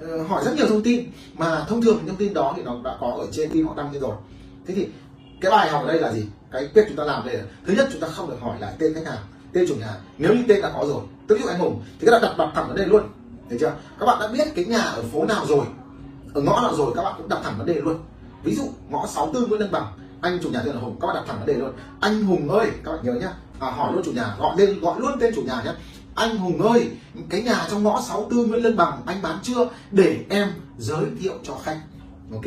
Ờ, 0.00 0.22
hỏi 0.22 0.44
rất 0.44 0.54
nhiều 0.56 0.66
thông 0.66 0.82
tin 0.82 1.10
mà 1.34 1.64
thông 1.68 1.82
thường 1.82 1.98
thông 2.06 2.16
tin 2.16 2.34
đó 2.34 2.54
thì 2.56 2.62
nó 2.62 2.76
đã 2.84 2.96
có 3.00 3.16
ở 3.18 3.26
trên 3.32 3.50
tin 3.50 3.66
họ 3.66 3.74
đăng 3.76 3.92
lên 3.92 4.02
rồi. 4.02 4.14
Thế 4.66 4.74
thì 4.74 4.88
cái 5.40 5.50
bài 5.50 5.70
học 5.70 5.82
ở 5.82 5.88
đây 5.88 6.00
là 6.00 6.12
gì? 6.12 6.26
Cái 6.50 6.68
việc 6.74 6.84
chúng 6.88 6.96
ta 6.96 7.04
làm 7.04 7.26
đây 7.26 7.36
là 7.36 7.44
thứ 7.66 7.72
nhất 7.72 7.88
chúng 7.92 8.00
ta 8.00 8.08
không 8.08 8.30
được 8.30 8.36
hỏi 8.40 8.56
lại 8.60 8.74
tên 8.78 8.94
khách 8.94 9.06
hàng 9.06 9.18
tên 9.52 9.64
chủ 9.68 9.74
nhà. 9.74 9.94
Nếu 10.18 10.34
như 10.34 10.42
tên 10.48 10.62
đã 10.62 10.70
có 10.74 10.84
rồi 10.86 11.02
ví 11.28 11.42
dụ 11.42 11.48
anh 11.48 11.58
hùng 11.58 11.82
thì 12.00 12.06
các 12.06 12.12
bạn 12.12 12.22
đặt 12.22 12.34
đặt 12.38 12.50
thẳng 12.54 12.68
vấn 12.68 12.76
đề 12.76 12.84
luôn 12.84 13.02
thấy 13.48 13.58
chưa? 13.58 13.72
Các 13.98 14.06
bạn 14.06 14.18
đã 14.20 14.28
biết 14.28 14.48
cái 14.54 14.64
nhà 14.64 14.82
ở 14.82 15.02
phố 15.12 15.24
nào 15.24 15.46
rồi 15.46 15.64
ở 16.34 16.40
ngõ 16.40 16.60
nào 16.62 16.74
rồi 16.76 16.92
các 16.96 17.02
bạn 17.02 17.14
cũng 17.18 17.28
đặt 17.28 17.40
thẳng 17.44 17.54
vấn 17.58 17.66
đề 17.66 17.74
luôn. 17.74 17.98
Ví 18.44 18.54
dụ 18.54 18.64
ngõ 18.90 19.06
64 19.06 19.48
Nguyễn 19.48 19.60
Lương 19.60 19.72
Bằng 19.72 19.86
anh 20.20 20.38
chủ 20.42 20.50
nhà 20.50 20.62
tên 20.64 20.74
là 20.74 20.80
Hùng 20.80 20.96
các 21.00 21.06
bạn 21.06 21.16
đặt 21.16 21.24
thẳng 21.26 21.38
vấn 21.38 21.46
đề 21.46 21.54
luôn. 21.54 21.72
Anh 22.00 22.22
Hùng 22.22 22.50
ơi 22.50 22.70
các 22.84 22.92
bạn 22.92 23.00
nhớ 23.02 23.12
nhá. 23.12 23.32
À, 23.60 23.70
hỏi 23.70 23.92
luôn 23.92 24.02
chủ 24.04 24.12
nhà 24.12 24.34
gọi 24.38 24.56
lên 24.58 24.80
gọi 24.80 25.00
luôn 25.00 25.12
tên 25.20 25.34
chủ 25.34 25.42
nhà 25.42 25.62
nhé 25.64 25.72
anh 26.20 26.36
Hùng 26.36 26.62
ơi, 26.62 26.90
cái 27.28 27.42
nhà 27.42 27.66
trong 27.70 27.82
ngõ 27.82 28.02
64 28.08 28.48
Nguyễn 28.48 28.62
lân 28.62 28.76
Bằng 28.76 29.02
anh 29.06 29.22
bán 29.22 29.38
chưa? 29.42 29.68
Để 29.90 30.24
em 30.28 30.48
giới 30.78 31.04
thiệu 31.20 31.32
cho 31.42 31.54
khách. 31.64 31.80
Ok. 32.32 32.44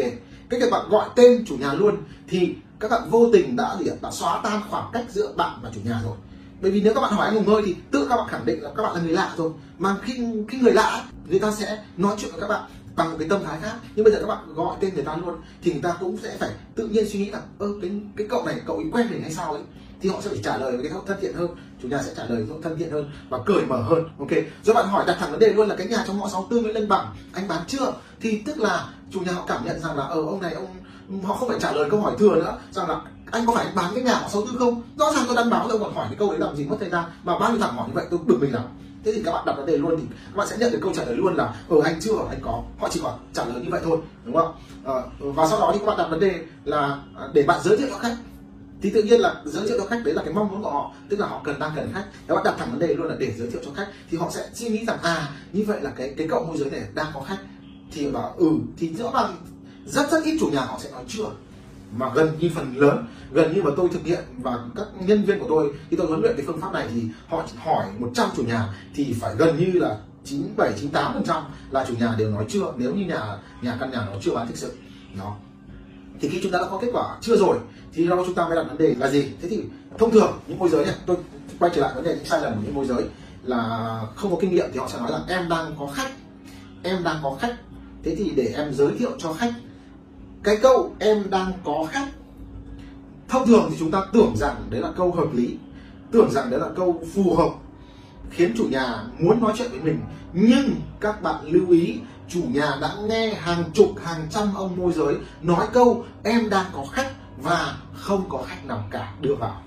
Cái 0.49 0.59
việc 0.59 0.71
bạn 0.71 0.89
gọi 0.89 1.09
tên 1.15 1.45
chủ 1.47 1.55
nhà 1.55 1.73
luôn 1.73 1.97
thì 2.27 2.55
các 2.79 2.91
bạn 2.91 3.09
vô 3.09 3.29
tình 3.33 3.55
đã 3.55 3.75
gì 3.79 3.85
đã 4.01 4.11
xóa 4.11 4.41
tan 4.43 4.61
khoảng 4.69 4.89
cách 4.93 5.05
giữa 5.09 5.33
bạn 5.35 5.59
và 5.63 5.69
chủ 5.75 5.81
nhà 5.85 6.01
rồi. 6.03 6.17
Bởi 6.61 6.71
vì 6.71 6.81
nếu 6.81 6.93
các 6.93 7.01
bạn 7.01 7.13
hỏi 7.13 7.27
anh 7.27 7.35
hùng 7.35 7.55
ơi 7.55 7.63
thì 7.65 7.75
tự 7.91 8.07
các 8.09 8.15
bạn 8.15 8.27
khẳng 8.29 8.45
định 8.45 8.63
là 8.63 8.69
các 8.77 8.83
bạn 8.83 8.95
là 8.95 9.01
người 9.01 9.13
lạ 9.13 9.33
rồi. 9.37 9.51
Mà 9.77 9.95
khi 10.01 10.13
khi 10.47 10.57
người 10.57 10.73
lạ, 10.73 11.05
người 11.29 11.39
ta 11.39 11.51
sẽ 11.51 11.83
nói 11.97 12.15
chuyện 12.19 12.31
với 12.31 12.41
các 12.41 12.47
bạn 12.47 12.69
bằng 12.95 13.11
một 13.11 13.15
cái 13.19 13.29
tâm 13.29 13.43
thái 13.45 13.59
khác. 13.61 13.75
Nhưng 13.95 14.03
bây 14.03 14.13
giờ 14.13 14.19
các 14.19 14.27
bạn 14.27 14.53
gọi 14.53 14.77
tên 14.79 14.93
người 14.93 15.03
ta 15.03 15.15
luôn 15.15 15.35
thì 15.63 15.71
người 15.71 15.81
ta 15.81 15.95
cũng 15.99 16.17
sẽ 16.23 16.37
phải 16.39 16.49
tự 16.75 16.87
nhiên 16.87 17.09
suy 17.09 17.19
nghĩ 17.19 17.29
là, 17.29 17.41
ơ, 17.59 17.67
cái 17.81 17.91
cái 18.17 18.27
cậu 18.29 18.45
này 18.45 18.61
cậu 18.65 18.75
ấy 18.75 18.85
quen 18.91 19.07
mình 19.11 19.21
hay 19.21 19.33
sao 19.33 19.53
ấy? 19.53 19.61
Thì 20.03 20.09
họ 20.09 20.21
sẽ 20.21 20.29
phải 20.29 20.39
trả 20.44 20.57
lời 20.57 20.77
với 20.77 20.89
cái 20.89 21.00
thân 21.07 21.17
thiện 21.21 21.33
hơn 21.33 21.47
chủ 21.81 21.88
nhà 21.88 22.01
sẽ 22.03 22.13
trả 22.17 22.25
lời 22.25 22.44
với 22.44 22.57
thân 22.63 22.77
thiện 22.77 22.91
hơn 22.91 23.11
và 23.29 23.39
cởi 23.45 23.65
mở 23.65 23.81
hơn 23.81 24.03
ok? 24.19 24.29
Rồi 24.63 24.75
bạn 24.75 24.88
hỏi 24.88 25.03
đặt 25.07 25.17
thẳng 25.19 25.31
vấn 25.31 25.39
đề 25.39 25.53
luôn 25.53 25.67
là 25.67 25.75
cái 25.75 25.88
nhà 25.88 26.03
trong 26.07 26.17
ngõ 26.17 26.27
64 26.27 26.63
Nguyễn 26.63 26.75
Lân 26.75 26.88
Bằng 26.88 27.15
anh 27.33 27.47
bán 27.47 27.61
chưa? 27.67 27.94
Thì 28.21 28.41
tức 28.45 28.59
là 28.59 28.88
chủ 29.11 29.19
nhà 29.19 29.31
họ 29.31 29.45
cảm 29.47 29.65
nhận 29.65 29.79
rằng 29.79 29.97
là 29.97 30.03
ở 30.03 30.21
ông 30.21 30.41
này 30.41 30.53
ông 30.53 30.67
họ 31.23 31.33
không 31.33 31.50
phải 31.50 31.59
trả 31.59 31.71
lời 31.71 31.89
câu 31.89 32.01
hỏi 32.01 32.15
thừa 32.19 32.35
nữa 32.35 32.57
rằng 32.71 32.89
là 32.89 33.01
anh 33.31 33.45
có 33.45 33.53
phải 33.55 33.67
bán 33.75 33.91
cái 33.95 34.03
nhà 34.03 34.19
ngõ 34.21 34.27
64 34.29 34.59
không? 34.59 34.81
Rõ 34.97 35.11
ràng 35.15 35.23
tôi 35.27 35.35
đang 35.35 35.50
báo 35.50 35.67
rồi 35.69 35.79
còn 35.79 35.94
hỏi 35.94 36.05
cái 36.09 36.15
câu 36.19 36.29
đấy 36.29 36.39
làm 36.39 36.55
gì 36.55 36.65
mất 36.65 36.75
thời 36.79 36.89
gian 36.89 37.05
mà 37.23 37.39
bao 37.39 37.51
nhiêu 37.51 37.59
thằng 37.61 37.75
hỏi 37.75 37.88
như 37.88 37.94
vậy 37.94 38.05
tôi 38.11 38.19
bực 38.25 38.38
mình 38.41 38.53
lắm. 38.53 38.63
Thế 39.03 39.11
thì 39.11 39.21
các 39.25 39.31
bạn 39.31 39.45
đặt 39.45 39.53
vấn 39.57 39.65
đề 39.65 39.77
luôn 39.77 39.97
thì 39.97 40.03
các 40.09 40.35
bạn 40.38 40.47
sẽ 40.47 40.57
nhận 40.57 40.71
được 40.71 40.79
câu 40.81 40.94
trả 40.95 41.05
lời 41.05 41.15
luôn 41.15 41.35
là 41.35 41.53
ở 41.69 41.77
anh 41.83 42.00
chưa 42.00 42.13
anh 42.29 42.39
có. 42.41 42.63
Họ 42.79 42.89
chỉ 42.91 43.00
còn 43.03 43.19
trả 43.33 43.45
lời 43.45 43.61
như 43.61 43.67
vậy 43.71 43.81
thôi 43.83 43.97
đúng 44.25 44.35
không? 44.35 44.55
À, 44.85 44.94
và 45.19 45.47
sau 45.47 45.59
đó 45.59 45.71
thì 45.73 45.79
các 45.79 45.85
bạn 45.85 45.97
đặt 45.97 46.07
vấn 46.09 46.19
đề 46.19 46.39
là 46.63 47.00
à, 47.15 47.27
để 47.33 47.44
bạn 47.44 47.59
giới 47.63 47.77
thiệu 47.77 47.88
cho 47.91 47.97
khách 47.97 48.15
thì 48.83 48.89
tự 48.89 49.03
nhiên 49.03 49.19
là 49.19 49.41
giới 49.45 49.68
thiệu 49.68 49.77
cho 49.80 49.85
khách, 49.85 50.01
đấy 50.06 50.13
là 50.13 50.24
cái 50.24 50.33
mong 50.33 50.47
muốn 50.51 50.63
của 50.63 50.69
họ. 50.69 50.94
Tức 51.09 51.19
là 51.19 51.27
họ 51.27 51.41
cần 51.44 51.59
đang 51.59 51.71
cần 51.75 51.91
khách. 51.94 52.06
Nếu 52.27 52.35
bạn 52.35 52.44
đặt 52.44 52.56
thẳng 52.59 52.71
vấn 52.71 52.80
đề 52.80 52.94
luôn 52.95 53.07
là 53.07 53.15
để 53.19 53.33
giới 53.38 53.51
thiệu 53.51 53.62
cho 53.65 53.71
khách, 53.75 53.88
thì 54.12 54.18
họ 54.18 54.30
sẽ 54.31 54.50
suy 54.53 54.69
nghĩ 54.69 54.85
rằng 54.85 54.97
à 55.03 55.30
như 55.53 55.63
vậy 55.68 55.81
là 55.81 55.89
cái 55.89 56.13
cái 56.18 56.27
cậu 56.30 56.45
môi 56.45 56.57
giới 56.57 56.71
này 56.71 56.81
đang 56.94 57.07
có 57.13 57.21
khách. 57.21 57.38
Thì 57.91 58.12
bảo 58.12 58.33
ừ 58.38 58.50
thì 58.77 58.94
rõ 58.94 59.12
ràng 59.13 59.35
rất 59.85 60.12
rất 60.12 60.24
ít 60.24 60.38
chủ 60.39 60.50
nhà 60.53 60.62
họ 60.62 60.80
sẽ 60.83 60.91
nói 60.91 61.03
chưa. 61.07 61.25
Mà 61.97 62.12
gần 62.15 62.30
như 62.39 62.50
phần 62.56 62.77
lớn, 62.77 63.07
gần 63.31 63.53
như 63.56 63.63
mà 63.63 63.71
tôi 63.77 63.89
thực 63.94 64.03
hiện 64.03 64.24
và 64.38 64.59
các 64.75 64.88
nhân 65.00 65.24
viên 65.24 65.39
của 65.39 65.45
tôi, 65.50 65.74
khi 65.89 65.97
tôi 65.97 66.07
huấn 66.07 66.21
luyện 66.21 66.33
cái 66.38 66.45
phương 66.45 66.62
pháp 66.62 66.74
này 66.74 66.88
thì 66.94 67.01
họ 67.27 67.45
hỏi 67.57 67.86
100 68.00 68.29
chủ 68.36 68.44
nhà, 68.44 68.74
thì 68.95 69.15
phải 69.21 69.36
gần 69.36 69.57
như 69.57 69.79
là 69.79 69.97
97 70.24 70.71
98 70.71 71.13
phần 71.13 71.24
trăm 71.24 71.44
là 71.71 71.86
chủ 71.88 71.94
nhà 72.00 72.15
đều 72.18 72.29
nói 72.29 72.45
chưa, 72.50 72.74
nếu 72.77 72.95
như 72.95 73.06
nhà 73.06 73.38
nhà 73.62 73.77
căn 73.79 73.91
nhà 73.91 74.07
nó 74.12 74.18
chưa 74.21 74.36
bán 74.36 74.47
thực 74.47 74.57
sự. 74.57 74.74
Đó 75.19 75.36
thì 76.19 76.30
khi 76.30 76.39
chúng 76.44 76.51
ta 76.51 76.60
đã 76.60 76.68
có 76.71 76.77
kết 76.81 76.88
quả 76.94 77.18
chưa 77.21 77.38
rồi, 77.38 77.57
thì 77.94 78.07
đó 78.07 78.24
chúng 78.25 78.36
ta 78.36 78.48
mới 78.48 78.56
đặt 78.56 78.63
vấn 78.63 78.77
đề 78.77 78.95
là 79.00 79.10
gì? 79.10 79.31
Thế 79.42 79.50
thì 79.50 79.63
thông 79.98 80.12
thường 80.12 80.39
những 80.48 80.60
môi 80.60 80.69
giới 80.69 80.86
này 80.86 80.95
tôi 81.06 81.18
quay 81.60 81.71
trở 81.75 81.81
lại 81.81 81.92
vấn 81.95 82.04
đề 82.04 82.15
những 82.15 82.25
sai 82.25 82.42
lầm 82.42 82.54
của 82.54 82.62
những 82.65 82.75
môi 82.75 82.86
giới 82.86 83.04
là 83.44 84.01
không 84.15 84.31
có 84.31 84.38
kinh 84.42 84.51
nghiệm 84.51 84.65
thì 84.74 84.80
họ 84.80 84.88
sẽ 84.89 85.00
nói 85.00 85.12
là 85.12 85.19
em 85.27 85.50
đang 85.50 85.75
có 85.80 85.88
khách, 85.88 86.12
em 86.83 87.04
đang 87.04 87.18
có 87.24 87.38
khách. 87.39 87.56
Thế 88.04 88.15
thì 88.15 88.31
để 88.36 88.54
em 88.56 88.74
giới 88.74 88.92
thiệu 89.00 89.12
cho 89.18 89.33
khách, 89.33 89.54
cái 90.44 90.57
câu 90.62 90.95
em 91.00 91.30
đang 91.30 91.51
có 91.63 91.88
khách, 91.92 92.07
thông 93.30 93.48
thường 93.48 93.68
thì 93.69 93.75
chúng 93.80 93.92
ta 93.92 94.06
tưởng 94.13 94.33
rằng 94.38 94.56
đấy 94.69 94.81
là 94.81 94.92
câu 94.98 95.12
hợp 95.12 95.33
lý, 95.33 95.57
tưởng 96.12 96.31
rằng 96.31 96.50
đấy 96.50 96.60
là 96.60 96.69
câu 96.75 97.04
phù 97.13 97.36
hợp, 97.36 97.50
khiến 98.30 98.54
chủ 98.57 98.68
nhà 98.71 99.04
muốn 99.19 99.42
nói 99.42 99.54
chuyện 99.57 99.71
với 99.71 99.80
mình. 99.80 100.00
Nhưng 100.33 100.75
các 101.00 101.21
bạn 101.21 101.36
lưu 101.45 101.69
ý 101.69 102.00
chủ 102.33 102.41
nhà 102.50 102.77
đã 102.81 102.95
nghe 103.07 103.33
hàng 103.33 103.63
chục, 103.74 103.89
hàng 104.03 104.27
trăm 104.30 104.53
ông 104.56 104.75
môi 104.77 104.94
giới 104.94 105.15
nói 105.41 105.68
câu, 105.74 106.06
em 106.24 106.50
đang 106.50 106.65
có 106.74 106.85
khách 106.91 107.12
và 107.38 107.77
không 107.94 108.30
có 108.30 108.44
khách 108.47 108.65
nào 108.65 108.83
cả 108.91 109.13
đưa 109.21 109.35
vào. 109.35 109.62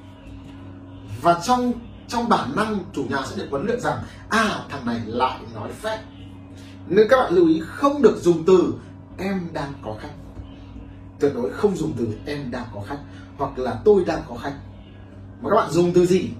Và 1.22 1.40
trong 1.46 1.72
trong 2.08 2.28
bản 2.28 2.56
năng, 2.56 2.78
chủ 2.92 3.04
nhà 3.08 3.18
sẽ 3.26 3.36
được 3.36 3.46
huấn 3.50 3.66
luyện 3.66 3.80
rằng 3.80 3.98
à 4.28 4.64
thằng 4.68 4.86
này 4.86 5.00
lại 5.06 5.40
nói 5.54 5.72
phép. 5.72 5.98
Nên 6.88 7.06
các 7.10 7.16
bạn 7.16 7.32
lưu 7.32 7.48
ý, 7.48 7.62
không 7.66 8.02
được 8.02 8.18
dùng 8.22 8.44
từ, 8.46 8.74
em 9.18 9.48
đang 9.52 9.72
có 9.84 9.96
khách. 10.00 10.14
Tuyệt 11.20 11.32
đối 11.34 11.50
không 11.50 11.76
dùng 11.76 11.92
từ, 11.98 12.08
em 12.26 12.50
đang 12.50 12.64
có 12.74 12.80
khách 12.86 12.98
hoặc 13.38 13.58
là 13.58 13.76
tôi 13.84 14.04
đang 14.04 14.22
có 14.28 14.34
khách. 14.34 14.54
Mà 15.40 15.50
các 15.50 15.56
bạn 15.56 15.70
dùng 15.70 15.92
từ 15.92 16.06
gì? 16.06 16.30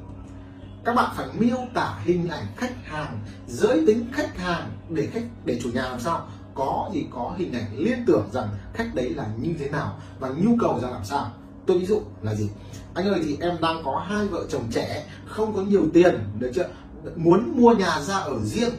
Các 0.86 0.94
bạn 0.94 1.10
phải 1.16 1.26
miêu 1.38 1.56
tả 1.74 1.98
hình 2.04 2.28
ảnh 2.28 2.46
khách 2.56 2.84
hàng, 2.84 3.18
giới 3.48 3.84
tính 3.86 4.06
khách 4.12 4.38
hàng 4.38 4.70
để 4.88 5.06
khách, 5.06 5.24
để 5.44 5.60
chủ 5.62 5.70
nhà 5.74 5.82
làm 5.82 6.00
sao? 6.00 6.28
Có 6.54 6.90
gì 6.92 7.06
có 7.10 7.34
hình 7.36 7.52
ảnh 7.52 7.78
liên 7.78 8.04
tưởng 8.06 8.28
rằng 8.32 8.48
khách 8.74 8.94
đấy 8.94 9.10
là 9.10 9.26
như 9.40 9.54
thế 9.58 9.70
nào 9.70 9.98
và 10.18 10.28
nhu 10.28 10.56
cầu 10.60 10.80
ra 10.82 10.90
làm 10.90 11.04
sao. 11.04 11.30
Tôi 11.66 11.78
ví 11.78 11.86
dụ 11.86 12.00
là 12.22 12.34
gì? 12.34 12.48
Anh 12.94 13.06
ơi, 13.06 13.20
thì 13.24 13.36
em 13.40 13.56
đang 13.60 13.82
có 13.84 14.04
hai 14.08 14.26
vợ 14.26 14.44
chồng 14.48 14.64
trẻ, 14.70 15.06
không 15.26 15.54
có 15.56 15.62
nhiều 15.62 15.82
tiền, 15.94 16.18
được 16.38 16.52
chưa? 16.54 16.68
Muốn 17.16 17.52
mua 17.60 17.74
nhà 17.74 18.00
ra 18.00 18.16
ở 18.16 18.38
riêng. 18.42 18.74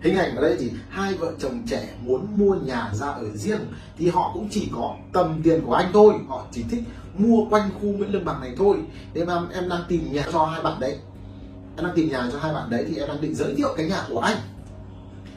Hình 0.00 0.16
ảnh 0.16 0.36
ở 0.36 0.42
đây 0.42 0.56
thì 0.60 0.70
hai 0.88 1.14
vợ 1.14 1.32
chồng 1.38 1.62
trẻ 1.66 1.88
muốn 2.00 2.26
mua 2.36 2.54
nhà 2.54 2.90
ra 2.92 3.06
ở 3.06 3.30
riêng 3.34 3.60
thì 3.98 4.08
họ 4.08 4.30
cũng 4.34 4.48
chỉ 4.50 4.70
có 4.74 4.96
tầm 5.12 5.40
tiền 5.42 5.62
của 5.66 5.74
anh 5.74 5.90
thôi. 5.92 6.14
Họ 6.28 6.44
chỉ 6.52 6.64
thích 6.70 6.82
mua 7.18 7.44
quanh 7.50 7.70
khu 7.74 7.92
Nguyễn 7.92 8.12
Lương 8.12 8.24
Bằng 8.24 8.40
này 8.40 8.54
thôi. 8.56 8.76
Nên 9.14 9.26
mà 9.26 9.42
em 9.52 9.68
đang 9.68 9.82
tìm 9.88 10.12
nhà 10.12 10.22
cho 10.32 10.44
hai 10.44 10.62
bạn 10.62 10.80
đấy 10.80 10.98
em 11.76 11.84
đang 11.84 11.94
tìm 11.96 12.08
nhà 12.08 12.28
cho 12.32 12.38
hai 12.38 12.54
bạn 12.54 12.70
đấy 12.70 12.84
thì 12.88 12.96
em 12.96 13.08
đang 13.08 13.20
định 13.20 13.34
giới 13.34 13.54
thiệu 13.54 13.74
cái 13.76 13.86
nhà 13.86 14.04
của 14.10 14.18
anh. 14.18 14.36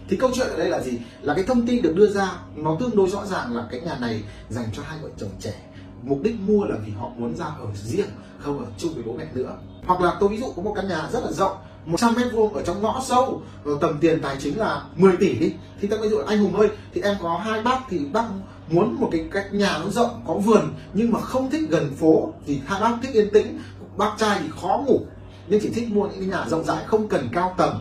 Thì 0.09 0.17
câu 0.17 0.31
chuyện 0.35 0.47
ở 0.47 0.57
đây 0.57 0.69
là 0.69 0.81
gì? 0.81 0.99
Là 1.21 1.33
cái 1.33 1.43
thông 1.43 1.67
tin 1.67 1.81
được 1.81 1.95
đưa 1.95 2.07
ra, 2.07 2.31
nó 2.55 2.77
tương 2.79 2.95
đối 2.95 3.09
rõ 3.09 3.25
ràng 3.25 3.55
là 3.55 3.67
cái 3.71 3.81
nhà 3.81 3.97
này 4.01 4.23
dành 4.49 4.65
cho 4.73 4.83
hai 4.85 4.97
vợ 5.01 5.09
chồng 5.17 5.29
trẻ. 5.39 5.53
Mục 6.01 6.19
đích 6.23 6.39
mua 6.39 6.65
là 6.65 6.75
vì 6.85 6.91
họ 6.91 7.09
muốn 7.17 7.35
ra 7.35 7.45
ở 7.45 7.65
riêng, 7.75 8.09
không 8.39 8.59
ở 8.59 8.65
chung 8.77 8.93
với 8.93 9.03
bố 9.03 9.13
mẹ 9.13 9.25
nữa. 9.33 9.57
Hoặc 9.85 10.01
là 10.01 10.17
tôi 10.19 10.29
ví 10.29 10.37
dụ 10.37 10.53
có 10.55 10.61
một 10.61 10.73
căn 10.75 10.87
nhà 10.87 11.09
rất 11.11 11.23
là 11.23 11.31
rộng 11.31 11.57
100 11.85 12.15
mét 12.15 12.33
vuông 12.33 12.53
ở 12.53 12.63
trong 12.63 12.81
ngõ 12.81 13.01
sâu 13.05 13.41
rồi 13.65 13.77
tầm 13.81 13.97
tiền 14.01 14.19
tài 14.21 14.35
chính 14.39 14.59
là 14.59 14.83
10 14.95 15.17
tỷ 15.17 15.33
đi. 15.33 15.53
Thì 15.81 15.87
ta 15.87 15.97
ví 16.01 16.09
dụ 16.09 16.17
anh 16.17 16.39
hùng 16.39 16.55
ơi, 16.55 16.69
thì 16.93 17.01
em 17.01 17.15
có 17.21 17.37
hai 17.37 17.61
bác 17.61 17.79
thì 17.89 17.99
bác 17.99 18.25
muốn 18.69 18.95
một 18.99 19.09
cái 19.11 19.25
cách 19.31 19.53
nhà 19.53 19.77
nó 19.83 19.89
rộng, 19.89 20.23
có 20.27 20.33
vườn, 20.33 20.73
nhưng 20.93 21.11
mà 21.11 21.19
không 21.19 21.49
thích 21.49 21.69
gần 21.69 21.95
phố 21.95 22.33
thì 22.45 22.61
hai 22.65 22.81
bác 22.81 22.97
thích 23.01 23.13
yên 23.13 23.29
tĩnh. 23.33 23.59
Bác 23.97 24.15
trai 24.17 24.39
thì 24.41 24.47
khó 24.61 24.83
ngủ 24.85 24.99
nên 25.47 25.59
chỉ 25.63 25.69
thích 25.69 25.89
mua 25.89 26.07
những 26.07 26.19
cái 26.19 26.27
nhà 26.27 26.45
rộng 26.49 26.63
rãi 26.63 26.83
không 26.85 27.07
cần 27.07 27.29
cao 27.31 27.55
tầng. 27.57 27.79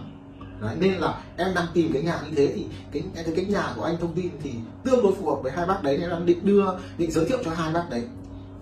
Đấy, 0.61 0.77
nên 0.79 0.95
là 0.95 1.21
em 1.37 1.55
đang 1.55 1.67
tìm 1.75 1.93
cái 1.93 2.03
nhà 2.03 2.21
như 2.25 2.37
thế 2.37 2.53
thì 2.55 2.67
cái 2.93 3.03
cái, 3.15 3.25
cái 3.37 3.45
nhà 3.45 3.73
của 3.77 3.83
anh 3.83 3.97
thông 4.01 4.15
tin 4.15 4.31
thì 4.43 4.51
tương 4.85 5.03
đối 5.03 5.15
phù 5.15 5.27
hợp 5.27 5.43
với 5.43 5.53
hai 5.53 5.67
bác 5.67 5.83
đấy. 5.83 5.99
Nên 5.99 6.11
đang 6.11 6.27
định 6.27 6.47
đưa 6.47 6.67
định 6.99 7.11
giới 7.11 7.25
thiệu 7.25 7.39
cho 7.45 7.51
hai 7.51 7.73
bác 7.73 7.91
đấy. 7.91 8.03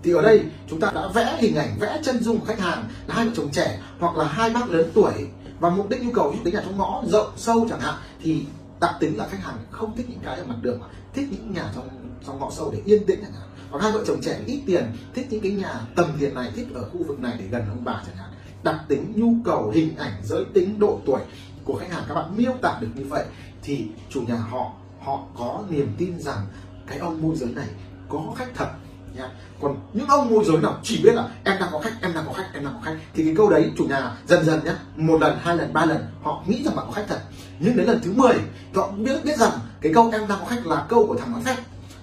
Thì 0.02 0.12
ở 0.12 0.23
đây 0.23 0.42
chúng 0.70 0.80
ta 0.80 0.90
đã 0.94 1.08
vẽ 1.14 1.37
hình 1.40 1.56
ảnh 1.56 1.76
vẽ 1.80 2.00
chân 2.04 2.23
dung 2.23 2.40
của 2.40 2.46
khách 2.46 2.61
hàng 2.61 2.84
là 3.06 3.14
hai 3.14 3.26
vợ 3.26 3.32
chồng 3.37 3.50
trẻ 3.52 3.80
hoặc 3.99 4.16
là 4.16 4.25
hai 4.25 4.50
bác 4.50 4.70
lớn 4.70 4.90
tuổi. 4.94 5.12
Và 5.61 5.70
mục 5.70 5.88
đích 5.88 6.02
nhu 6.02 6.12
cầu 6.12 6.32
như 6.32 6.38
cái 6.44 6.52
nhà 6.52 6.61
trong 6.64 6.78
ngõ 6.78 7.02
rộng 7.06 7.32
sâu 7.37 7.66
chẳng 7.70 7.80
hạn 7.80 7.94
thì 8.23 8.44
đặc 8.80 8.94
tính 9.00 9.18
là 9.18 9.26
khách 9.28 9.42
hàng 9.42 9.56
không 9.70 9.96
thích 9.96 10.06
những 10.11 10.20
cái 10.25 10.38
ở 10.38 10.44
mặt 10.44 10.56
đường 10.62 10.80
mà 10.80 10.87
thích 11.14 11.28
những 11.30 11.52
nhà 11.52 11.73
trong 11.75 11.88
trong 12.26 12.38
ngõ 12.38 12.50
sâu 12.50 12.70
để 12.73 12.82
yên 12.84 13.06
tĩnh 13.06 13.18
chẳng 13.23 13.32
hạn. 13.32 13.49
Hoặc 13.70 13.82
hai 13.82 13.92
vợ 13.92 14.04
chồng 14.06 14.20
trẻ 14.23 14.40
ít 14.46 14.62
tiền 14.66 14.84
thích 15.14 15.26
những 15.30 15.40
cái 15.40 15.52
nhà 15.52 15.80
tầm 15.96 16.06
tiền 16.20 16.34
này 16.34 16.52
thích 16.56 16.66
ở 16.75 16.88
khu 16.92 17.04
vực 17.04 17.20
này 17.20 17.37
để 17.38 17.44
gần 17.50 17.62
ông 17.68 17.84
bà 17.84 18.02
chẳng 18.06 18.16
hạn 18.16 18.30
đặc 18.64 18.76
tính, 18.88 19.12
nhu 19.16 19.35
cầu, 19.44 19.71
hình 19.75 19.97
ảnh, 19.97 20.12
giới 20.25 20.44
tính, 20.54 20.78
độ 20.78 21.00
tuổi 21.06 21.21
của 21.64 21.75
khách 21.75 21.92
hàng. 21.92 22.04
Các 22.09 22.14
bạn 22.14 22.37
miêu 22.37 22.52
tả 22.62 22.78
được 22.80 22.88
như 22.94 23.04
vậy 23.09 23.25
thì 23.62 23.87
chủ 24.11 24.21
nhà 24.21 24.37
họ 24.37 24.73
họ 25.00 25.23
có 25.38 25.64
niềm 25.71 25.94
tin 25.99 26.21
rằng 26.21 26.47
cái 26.87 26.99
ông 26.99 27.23
môi 27.23 27.37
giới 27.37 27.49
này 27.54 27.68
có 28.09 28.23
khách 28.37 28.49
thật 28.54 28.68
nha. 29.16 29.28
Còn 29.61 29.76
những 29.92 30.06
ông 30.06 30.30
môi 30.30 30.44
giới 30.44 30.59
nào 30.59 30.78
chỉ 30.83 31.00
biết 31.04 31.12
là 31.14 31.28
em 31.44 31.56
đang 31.61 31.68
có 31.73 31.78
khách, 31.78 31.94
em 32.02 32.14
đang 32.14 32.25
có 32.26 32.33
khách, 32.33 32.50
em 32.54 32.64
đang 32.64 32.75
có 32.75 32.80
khách 32.80 32.97
thì 33.14 33.25
cái 33.25 33.35
câu 33.37 33.50
đấy 33.50 33.73
chủ 33.76 33.85
nhà 33.85 34.16
dần 34.26 34.44
dần 34.44 34.64
nhé 34.64 34.73
một 34.97 35.21
lần, 35.21 35.38
hai 35.40 35.56
lần, 35.56 35.73
ba 35.73 35.85
lần, 35.85 36.06
họ 36.23 36.42
nghĩ 36.47 36.62
rằng 36.64 36.76
bạn 36.76 36.87
có 36.87 36.92
khách 36.92 37.06
thật. 37.09 37.21
Nhưng 37.59 37.76
đến 37.76 37.87
lần 37.87 38.00
thứ 38.04 38.12
10 38.12 38.33
họ 38.75 38.90
biết 38.90 39.25
biết 39.25 39.38
rằng 39.38 39.52
cái 39.80 39.92
câu 39.94 40.11
em 40.12 40.28
đang 40.28 40.38
có 40.40 40.47
khách 40.47 40.66
là 40.66 40.87
câu 40.88 41.06
của 41.06 41.16
thằng 41.16 41.33
nói 41.33 41.40
phép, 41.44 41.56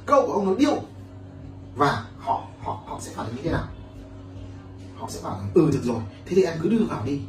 câu 0.05 0.27
của 0.27 0.33
ông 0.33 0.45
nói 0.45 0.55
điêu 0.59 0.75
và 1.75 2.03
họ 2.17 2.43
họ 2.61 2.79
họ 2.87 2.99
sẽ 3.01 3.11
phản 3.15 3.25
ứng 3.25 3.35
như 3.35 3.41
thế 3.43 3.51
nào? 3.51 3.63
Họ 5.01 5.07
sẽ 5.09 5.19
bảo 5.23 5.39
ừ 5.53 5.69
được 5.71 5.83
rồi, 5.83 6.01
thế 6.25 6.35
thì 6.35 6.43
em 6.43 6.57
cứ 6.61 6.69
đưa 6.69 6.83
vào 6.89 7.05
đi. 7.05 7.19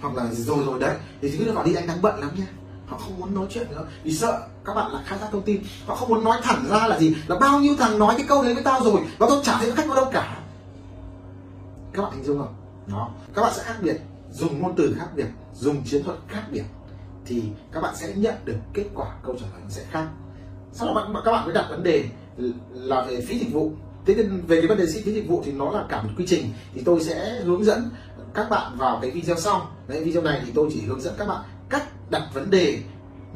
Hoặc 0.00 0.14
là, 0.14 0.28
rồi 0.32 0.64
rồi, 0.64 0.80
đấy, 0.80 0.96
thì 1.22 1.36
cứ 1.38 1.44
đưa 1.44 1.52
vào 1.52 1.64
đi, 1.64 1.74
anh 1.74 1.86
đang 1.86 2.02
bận 2.02 2.20
lắm 2.20 2.30
nha. 2.36 2.46
Họ 2.86 2.98
không 2.98 3.20
muốn 3.20 3.34
nói 3.34 3.46
chuyện 3.50 3.66
nữa, 3.70 3.86
vì 4.02 4.14
sợ 4.14 4.42
các 4.64 4.74
bạn 4.74 4.92
là 4.92 5.02
khai 5.06 5.18
thác 5.18 5.28
thông 5.32 5.42
tin. 5.42 5.62
Họ 5.86 5.94
không 5.94 6.08
muốn 6.08 6.24
nói 6.24 6.40
thẳng 6.42 6.64
ra 6.70 6.86
là 6.86 6.98
gì, 6.98 7.14
là 7.26 7.38
bao 7.38 7.60
nhiêu 7.60 7.74
thằng 7.78 7.98
nói 7.98 8.14
cái 8.16 8.26
câu 8.28 8.42
đấy 8.42 8.54
với 8.54 8.62
tao 8.62 8.80
rồi 8.84 9.00
và 9.18 9.26
tao 9.30 9.42
chả 9.42 9.58
thấy 9.58 9.72
khách 9.72 9.84
có 9.88 9.94
đâu 9.94 10.10
cả. 10.12 10.40
Các 11.92 12.02
bạn 12.02 12.12
hình 12.12 12.24
dung 12.24 12.38
không? 12.38 12.54
Đó. 12.86 13.10
Các 13.34 13.42
bạn 13.42 13.52
sẽ 13.56 13.62
khác 13.62 13.76
biệt, 13.82 14.00
dùng 14.32 14.60
ngôn 14.60 14.74
từ 14.76 14.94
khác 14.98 15.08
biệt, 15.16 15.26
dùng 15.54 15.84
chiến 15.84 16.04
thuật 16.04 16.18
khác 16.28 16.42
biệt, 16.52 16.64
thì 17.26 17.42
các 17.72 17.80
bạn 17.80 17.96
sẽ 17.96 18.14
nhận 18.16 18.34
được 18.44 18.56
kết 18.74 18.84
quả 18.94 19.06
câu 19.22 19.34
trả 19.40 19.46
lời 19.46 19.60
nó 19.64 19.70
sẽ 19.70 19.84
khác. 19.90 20.08
Sau 20.72 20.88
đó 20.88 20.94
bạn, 20.94 21.22
các 21.24 21.32
bạn 21.32 21.44
mới 21.44 21.54
đặt 21.54 21.66
vấn 21.70 21.82
đề 21.82 22.04
là 22.70 23.04
về 23.08 23.20
phí 23.20 23.38
dịch 23.38 23.52
vụ 23.52 23.72
thế 24.06 24.14
nên 24.14 24.42
về 24.46 24.60
cái 24.60 24.66
vấn 24.66 24.78
đề 24.78 24.86
phí 25.04 25.12
dịch 25.12 25.28
vụ 25.28 25.42
thì 25.44 25.52
nó 25.52 25.70
là 25.70 25.84
cả 25.88 26.02
một 26.02 26.10
quy 26.18 26.26
trình. 26.26 26.52
Thì 26.74 26.82
tôi 26.84 27.04
sẽ 27.04 27.40
hướng 27.44 27.64
dẫn 27.64 27.90
các 28.34 28.50
bạn 28.50 28.78
vào 28.78 28.98
cái 29.02 29.10
video 29.10 29.36
sau. 29.36 29.70
Đấy 29.88 30.04
video 30.04 30.22
này 30.22 30.42
thì 30.46 30.52
tôi 30.54 30.70
chỉ 30.72 30.80
hướng 30.80 31.00
dẫn 31.00 31.14
các 31.18 31.28
bạn 31.28 31.42
cách 31.68 32.10
đặt 32.10 32.22
vấn 32.34 32.50
đề 32.50 32.78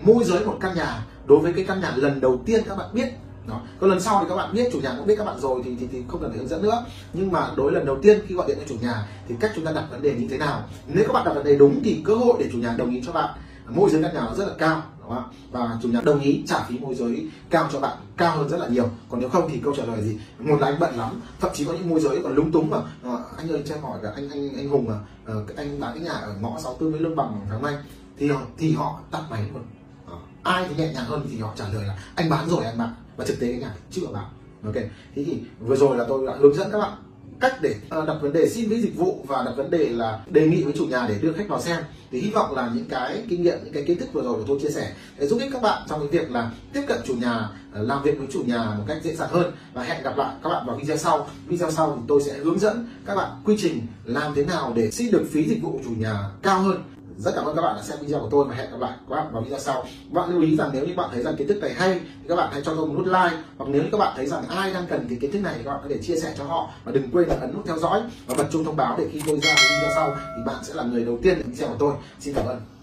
môi 0.03 0.25
giới 0.25 0.47
một 0.47 0.59
căn 0.61 0.77
nhà 0.77 1.07
đối 1.27 1.39
với 1.39 1.53
cái 1.53 1.65
căn 1.65 1.81
nhà 1.81 1.93
lần 1.97 2.21
đầu 2.21 2.41
tiên 2.47 2.63
các 2.69 2.79
bạn 2.79 2.89
biết. 2.93 3.09
Đó. 3.49 3.61
Còn 3.81 3.91
lần 3.91 4.01
sau 4.01 4.21
thì 4.23 4.27
các 4.29 4.37
bạn 4.37 4.55
biết 4.55 4.69
chủ 4.73 4.81
nhà 4.81 4.95
cũng 4.99 5.07
biết 5.07 5.15
các 5.19 5.25
bạn 5.25 5.41
rồi 5.41 5.63
thì 5.65 5.77
thì, 5.81 5.87
thì 5.93 6.03
không 6.09 6.21
cần 6.21 6.31
phải 6.31 6.39
hướng 6.39 6.49
dẫn 6.49 6.63
nữa. 6.63 6.85
Nhưng 7.13 7.33
mà 7.33 7.51
đối 7.57 7.73
lần 7.73 7.87
đầu 7.87 7.99
tiên 8.03 8.21
khi 8.27 8.35
gọi 8.35 8.47
điện 8.49 8.57
cho 8.61 8.65
chủ 8.69 8.75
nhà 8.83 9.07
thì 9.29 9.35
cách 9.41 9.53
chúng 9.55 9.65
ta 9.65 9.73
đặt 9.73 9.85
vấn 9.91 10.03
đề 10.03 10.15
như 10.15 10.29
thế 10.31 10.39
nào? 10.39 10.69
Nếu 10.87 11.05
các 11.07 11.13
bạn 11.13 11.25
đặt 11.25 11.35
vấn 11.35 11.45
đề 11.45 11.57
đúng 11.57 11.81
thì 11.85 12.01
cơ 12.05 12.15
hội 12.15 12.37
để 12.41 12.49
chủ 12.53 12.59
nhà 12.59 12.75
đồng 12.79 12.91
ý 12.91 13.03
cho 13.07 13.13
bạn. 13.13 13.35
Môi 13.69 13.91
giới 13.91 14.03
căn 14.03 14.15
nhà 14.15 14.21
nó 14.21 14.35
rất 14.35 14.47
là 14.47 14.55
cao 14.59 14.83
đúng 15.09 15.19
không? 15.19 15.31
và 15.51 15.79
chủ 15.83 15.89
nhà 15.89 16.01
đồng 16.01 16.21
ý 16.21 16.43
trả 16.47 16.63
phí 16.63 16.79
môi 16.79 16.95
giới 16.95 17.27
cao 17.51 17.69
cho 17.73 17.81
bạn 17.81 17.97
cao 18.17 18.37
hơn 18.37 18.49
rất 18.49 18.57
là 18.61 18.69
nhiều. 18.69 18.89
Còn 19.09 19.21
nếu 19.21 19.29
không 19.29 19.49
thì 19.53 19.61
câu 19.65 19.75
trả 19.77 19.85
lời 19.85 20.03
gì? 20.03 20.19
Một 20.39 20.61
là 20.61 20.67
anh 20.67 20.81
bận 20.81 20.99
lắm 20.99 21.21
thậm 21.41 21.51
chí 21.55 21.65
có 21.65 21.73
những 21.73 21.91
môi 21.91 22.01
giới 22.01 22.23
còn 22.23 22.35
lúng 22.35 22.53
túng 22.53 22.71
mà. 22.71 22.79
À, 23.05 23.17
anh 23.37 23.49
ơi 23.49 23.63
cho 23.67 23.75
em 23.75 23.83
hỏi 23.83 23.99
là 24.03 24.13
anh 24.17 24.31
anh 24.31 24.57
anh 24.57 24.69
hùng 24.69 24.89
à, 24.89 24.99
ờ, 25.25 25.45
anh 25.57 25.81
bán 25.81 25.95
cái 25.95 26.03
nhà 26.03 26.13
ở 26.13 26.35
ngõ 26.41 26.59
64 26.59 26.93
với 26.93 27.01
lương 27.01 27.17
bằng 27.17 27.47
tháng 27.49 27.63
nay. 27.63 27.75
Thì 28.19 28.31
thì 28.59 28.73
họ 28.73 29.01
tắt 29.11 29.23
máy 29.31 29.43
luôn 29.53 29.63
à, 30.07 30.13
ờ, 30.13 30.17
ai 30.43 30.67
thì 30.69 30.75
nhẹ 30.75 30.93
nhàng 30.93 31.05
hơn 31.05 31.27
thì 31.31 31.39
họ 31.39 31.53
trả 31.57 31.69
lời 31.69 31.85
là 31.85 31.99
anh 32.15 32.31
bán 32.31 32.49
rồi 32.49 32.65
anh 32.65 32.79
bạn 32.79 32.95
và 33.17 33.25
thực 33.25 33.41
tế 33.41 33.53
cái 33.53 33.61
nhà 33.61 33.75
chưa 33.91 34.07
bảo 34.07 34.31
ok 34.65 34.75
thế 35.15 35.25
thì 35.25 35.43
vừa 35.61 35.77
rồi 35.77 35.97
là 35.97 36.05
tôi 36.09 36.27
đã 36.27 36.33
hướng 36.39 36.55
dẫn 36.55 36.71
các 36.73 36.79
bạn 36.79 36.93
cách 37.41 37.63
để 37.63 37.75
ờ, 37.89 38.07
đặt 38.07 38.17
vấn 38.21 38.33
đề 38.33 38.49
xin 38.49 38.71
phí 38.71 38.81
dịch 38.81 38.97
vụ 38.97 39.25
và 39.29 39.43
đặt 39.45 39.53
vấn 39.57 39.71
đề 39.71 39.89
là 39.89 40.21
đề 40.31 40.47
nghị 40.47 40.63
với 40.63 40.73
chủ 40.77 40.87
nhà 40.87 41.07
để 41.09 41.19
đưa 41.23 41.33
khách 41.33 41.49
vào 41.49 41.61
xem. 41.61 41.83
Thì 42.11 42.21
hy 42.21 42.31
vọng 42.31 42.55
là 42.55 42.71
những 42.75 42.85
cái 42.85 43.23
kinh 43.29 43.43
nghiệm, 43.43 43.59
những 43.65 43.73
cái 43.73 43.85
kiến 43.87 43.99
thức 43.99 44.13
vừa 44.13 44.23
rồi 44.23 44.35
của 44.35 44.45
tôi 44.47 44.59
chia 44.63 44.71
sẻ 44.71 44.93
để 45.19 45.27
giúp 45.27 45.41
ích 45.41 45.51
các 45.53 45.63
bạn 45.63 45.83
trong 45.89 46.01
cái 46.01 46.09
việc 46.09 46.31
là 46.31 46.51
tiếp 46.73 46.83
cận 46.89 46.99
chủ 47.07 47.15
nhà 47.15 47.49
ờ, 47.73 47.83
làm 47.83 48.03
việc 48.03 48.19
với 48.19 48.27
chủ 48.33 48.43
nhà 48.47 48.75
một 48.79 48.85
cách 48.89 48.99
dễ 49.03 49.15
dàng 49.15 49.31
hơn. 49.33 49.53
Và 49.73 49.83
hẹn 49.83 50.03
gặp 50.03 50.17
lại 50.17 50.35
các 50.43 50.49
bạn 50.49 50.67
vào 50.67 50.77
video 50.77 50.97
sau. 50.97 51.29
Video 51.47 51.71
sau 51.71 51.93
thì 51.97 52.03
tôi 52.09 52.23
sẽ 52.23 52.39
hướng 52.39 52.59
dẫn 52.59 52.89
các 53.07 53.15
bạn 53.15 53.31
quy 53.45 53.57
trình 53.59 53.87
làm 54.05 54.35
thế 54.35 54.45
nào 54.45 54.73
để 54.77 54.91
xin 54.91 55.11
được 55.11 55.27
phí 55.33 55.49
dịch 55.49 55.63
vụ 55.63 55.81
chủ 55.85 55.91
nhà 55.99 56.31
cao 56.43 56.61
hơn 56.61 56.96
rất 57.19 57.33
cảm 57.35 57.45
ơn 57.45 57.57
các 57.57 57.63
bạn 57.63 57.77
đã 57.77 57.83
xem 57.83 57.99
video 58.01 58.21
của 58.21 58.29
tôi 58.31 58.45
và 58.49 58.55
hẹn 58.55 58.71
gặp 58.71 58.81
lại 58.81 58.93
các 59.09 59.17
bạn 59.17 59.33
vào 59.33 59.43
video 59.43 59.59
sau. 59.59 59.83
Các 59.83 60.13
bạn 60.13 60.31
lưu 60.31 60.43
ý 60.43 60.57
rằng 60.57 60.71
nếu 60.73 60.87
như 60.87 60.95
bạn 60.97 61.11
thấy 61.13 61.23
rằng 61.23 61.37
kiến 61.37 61.49
thức 61.49 61.59
này 61.61 61.75
hay 61.75 62.01
thì 62.23 62.29
các 62.29 62.37
bạn 62.37 62.49
hãy 62.53 62.63
cho 62.65 62.75
tôi 62.75 62.87
một 62.87 62.95
nút 62.97 63.07
like. 63.07 63.43
Hoặc 63.59 63.67
nếu 63.69 63.83
như 63.83 63.89
các 63.93 63.99
bạn 63.99 64.13
thấy 64.17 64.27
rằng 64.27 64.49
ai 64.49 64.73
đang 64.73 64.87
cần 64.87 65.07
cái 65.09 65.19
kiến 65.21 65.33
thức 65.33 65.39
này 65.39 65.55
thì 65.59 65.65
các 65.65 65.71
bạn 65.71 65.81
có 65.83 65.89
thể 65.89 65.99
chia 66.03 66.17
sẻ 66.17 66.35
cho 66.39 66.45
họ 66.45 66.71
và 66.85 66.93
đừng 66.93 67.11
quên 67.13 67.29
là 67.29 67.37
ấn 67.41 67.53
nút 67.53 67.67
theo 67.67 67.79
dõi 67.79 68.01
và 68.27 68.35
bật 68.39 68.47
chuông 68.53 68.65
thông 68.65 68.77
báo 68.77 68.95
để 68.99 69.09
khi 69.13 69.23
tôi 69.27 69.41
ra 69.41 69.55
video 69.55 69.91
sau 69.95 70.17
thì 70.37 70.43
bạn 70.47 70.57
sẽ 70.63 70.75
là 70.75 70.83
người 70.83 71.05
đầu 71.05 71.19
tiên 71.23 71.39
được 71.39 71.45
video 71.47 71.69
của 71.69 71.77
tôi. 71.79 71.95
Xin 72.21 72.35
cảm 72.35 72.47
ơn. 72.47 72.76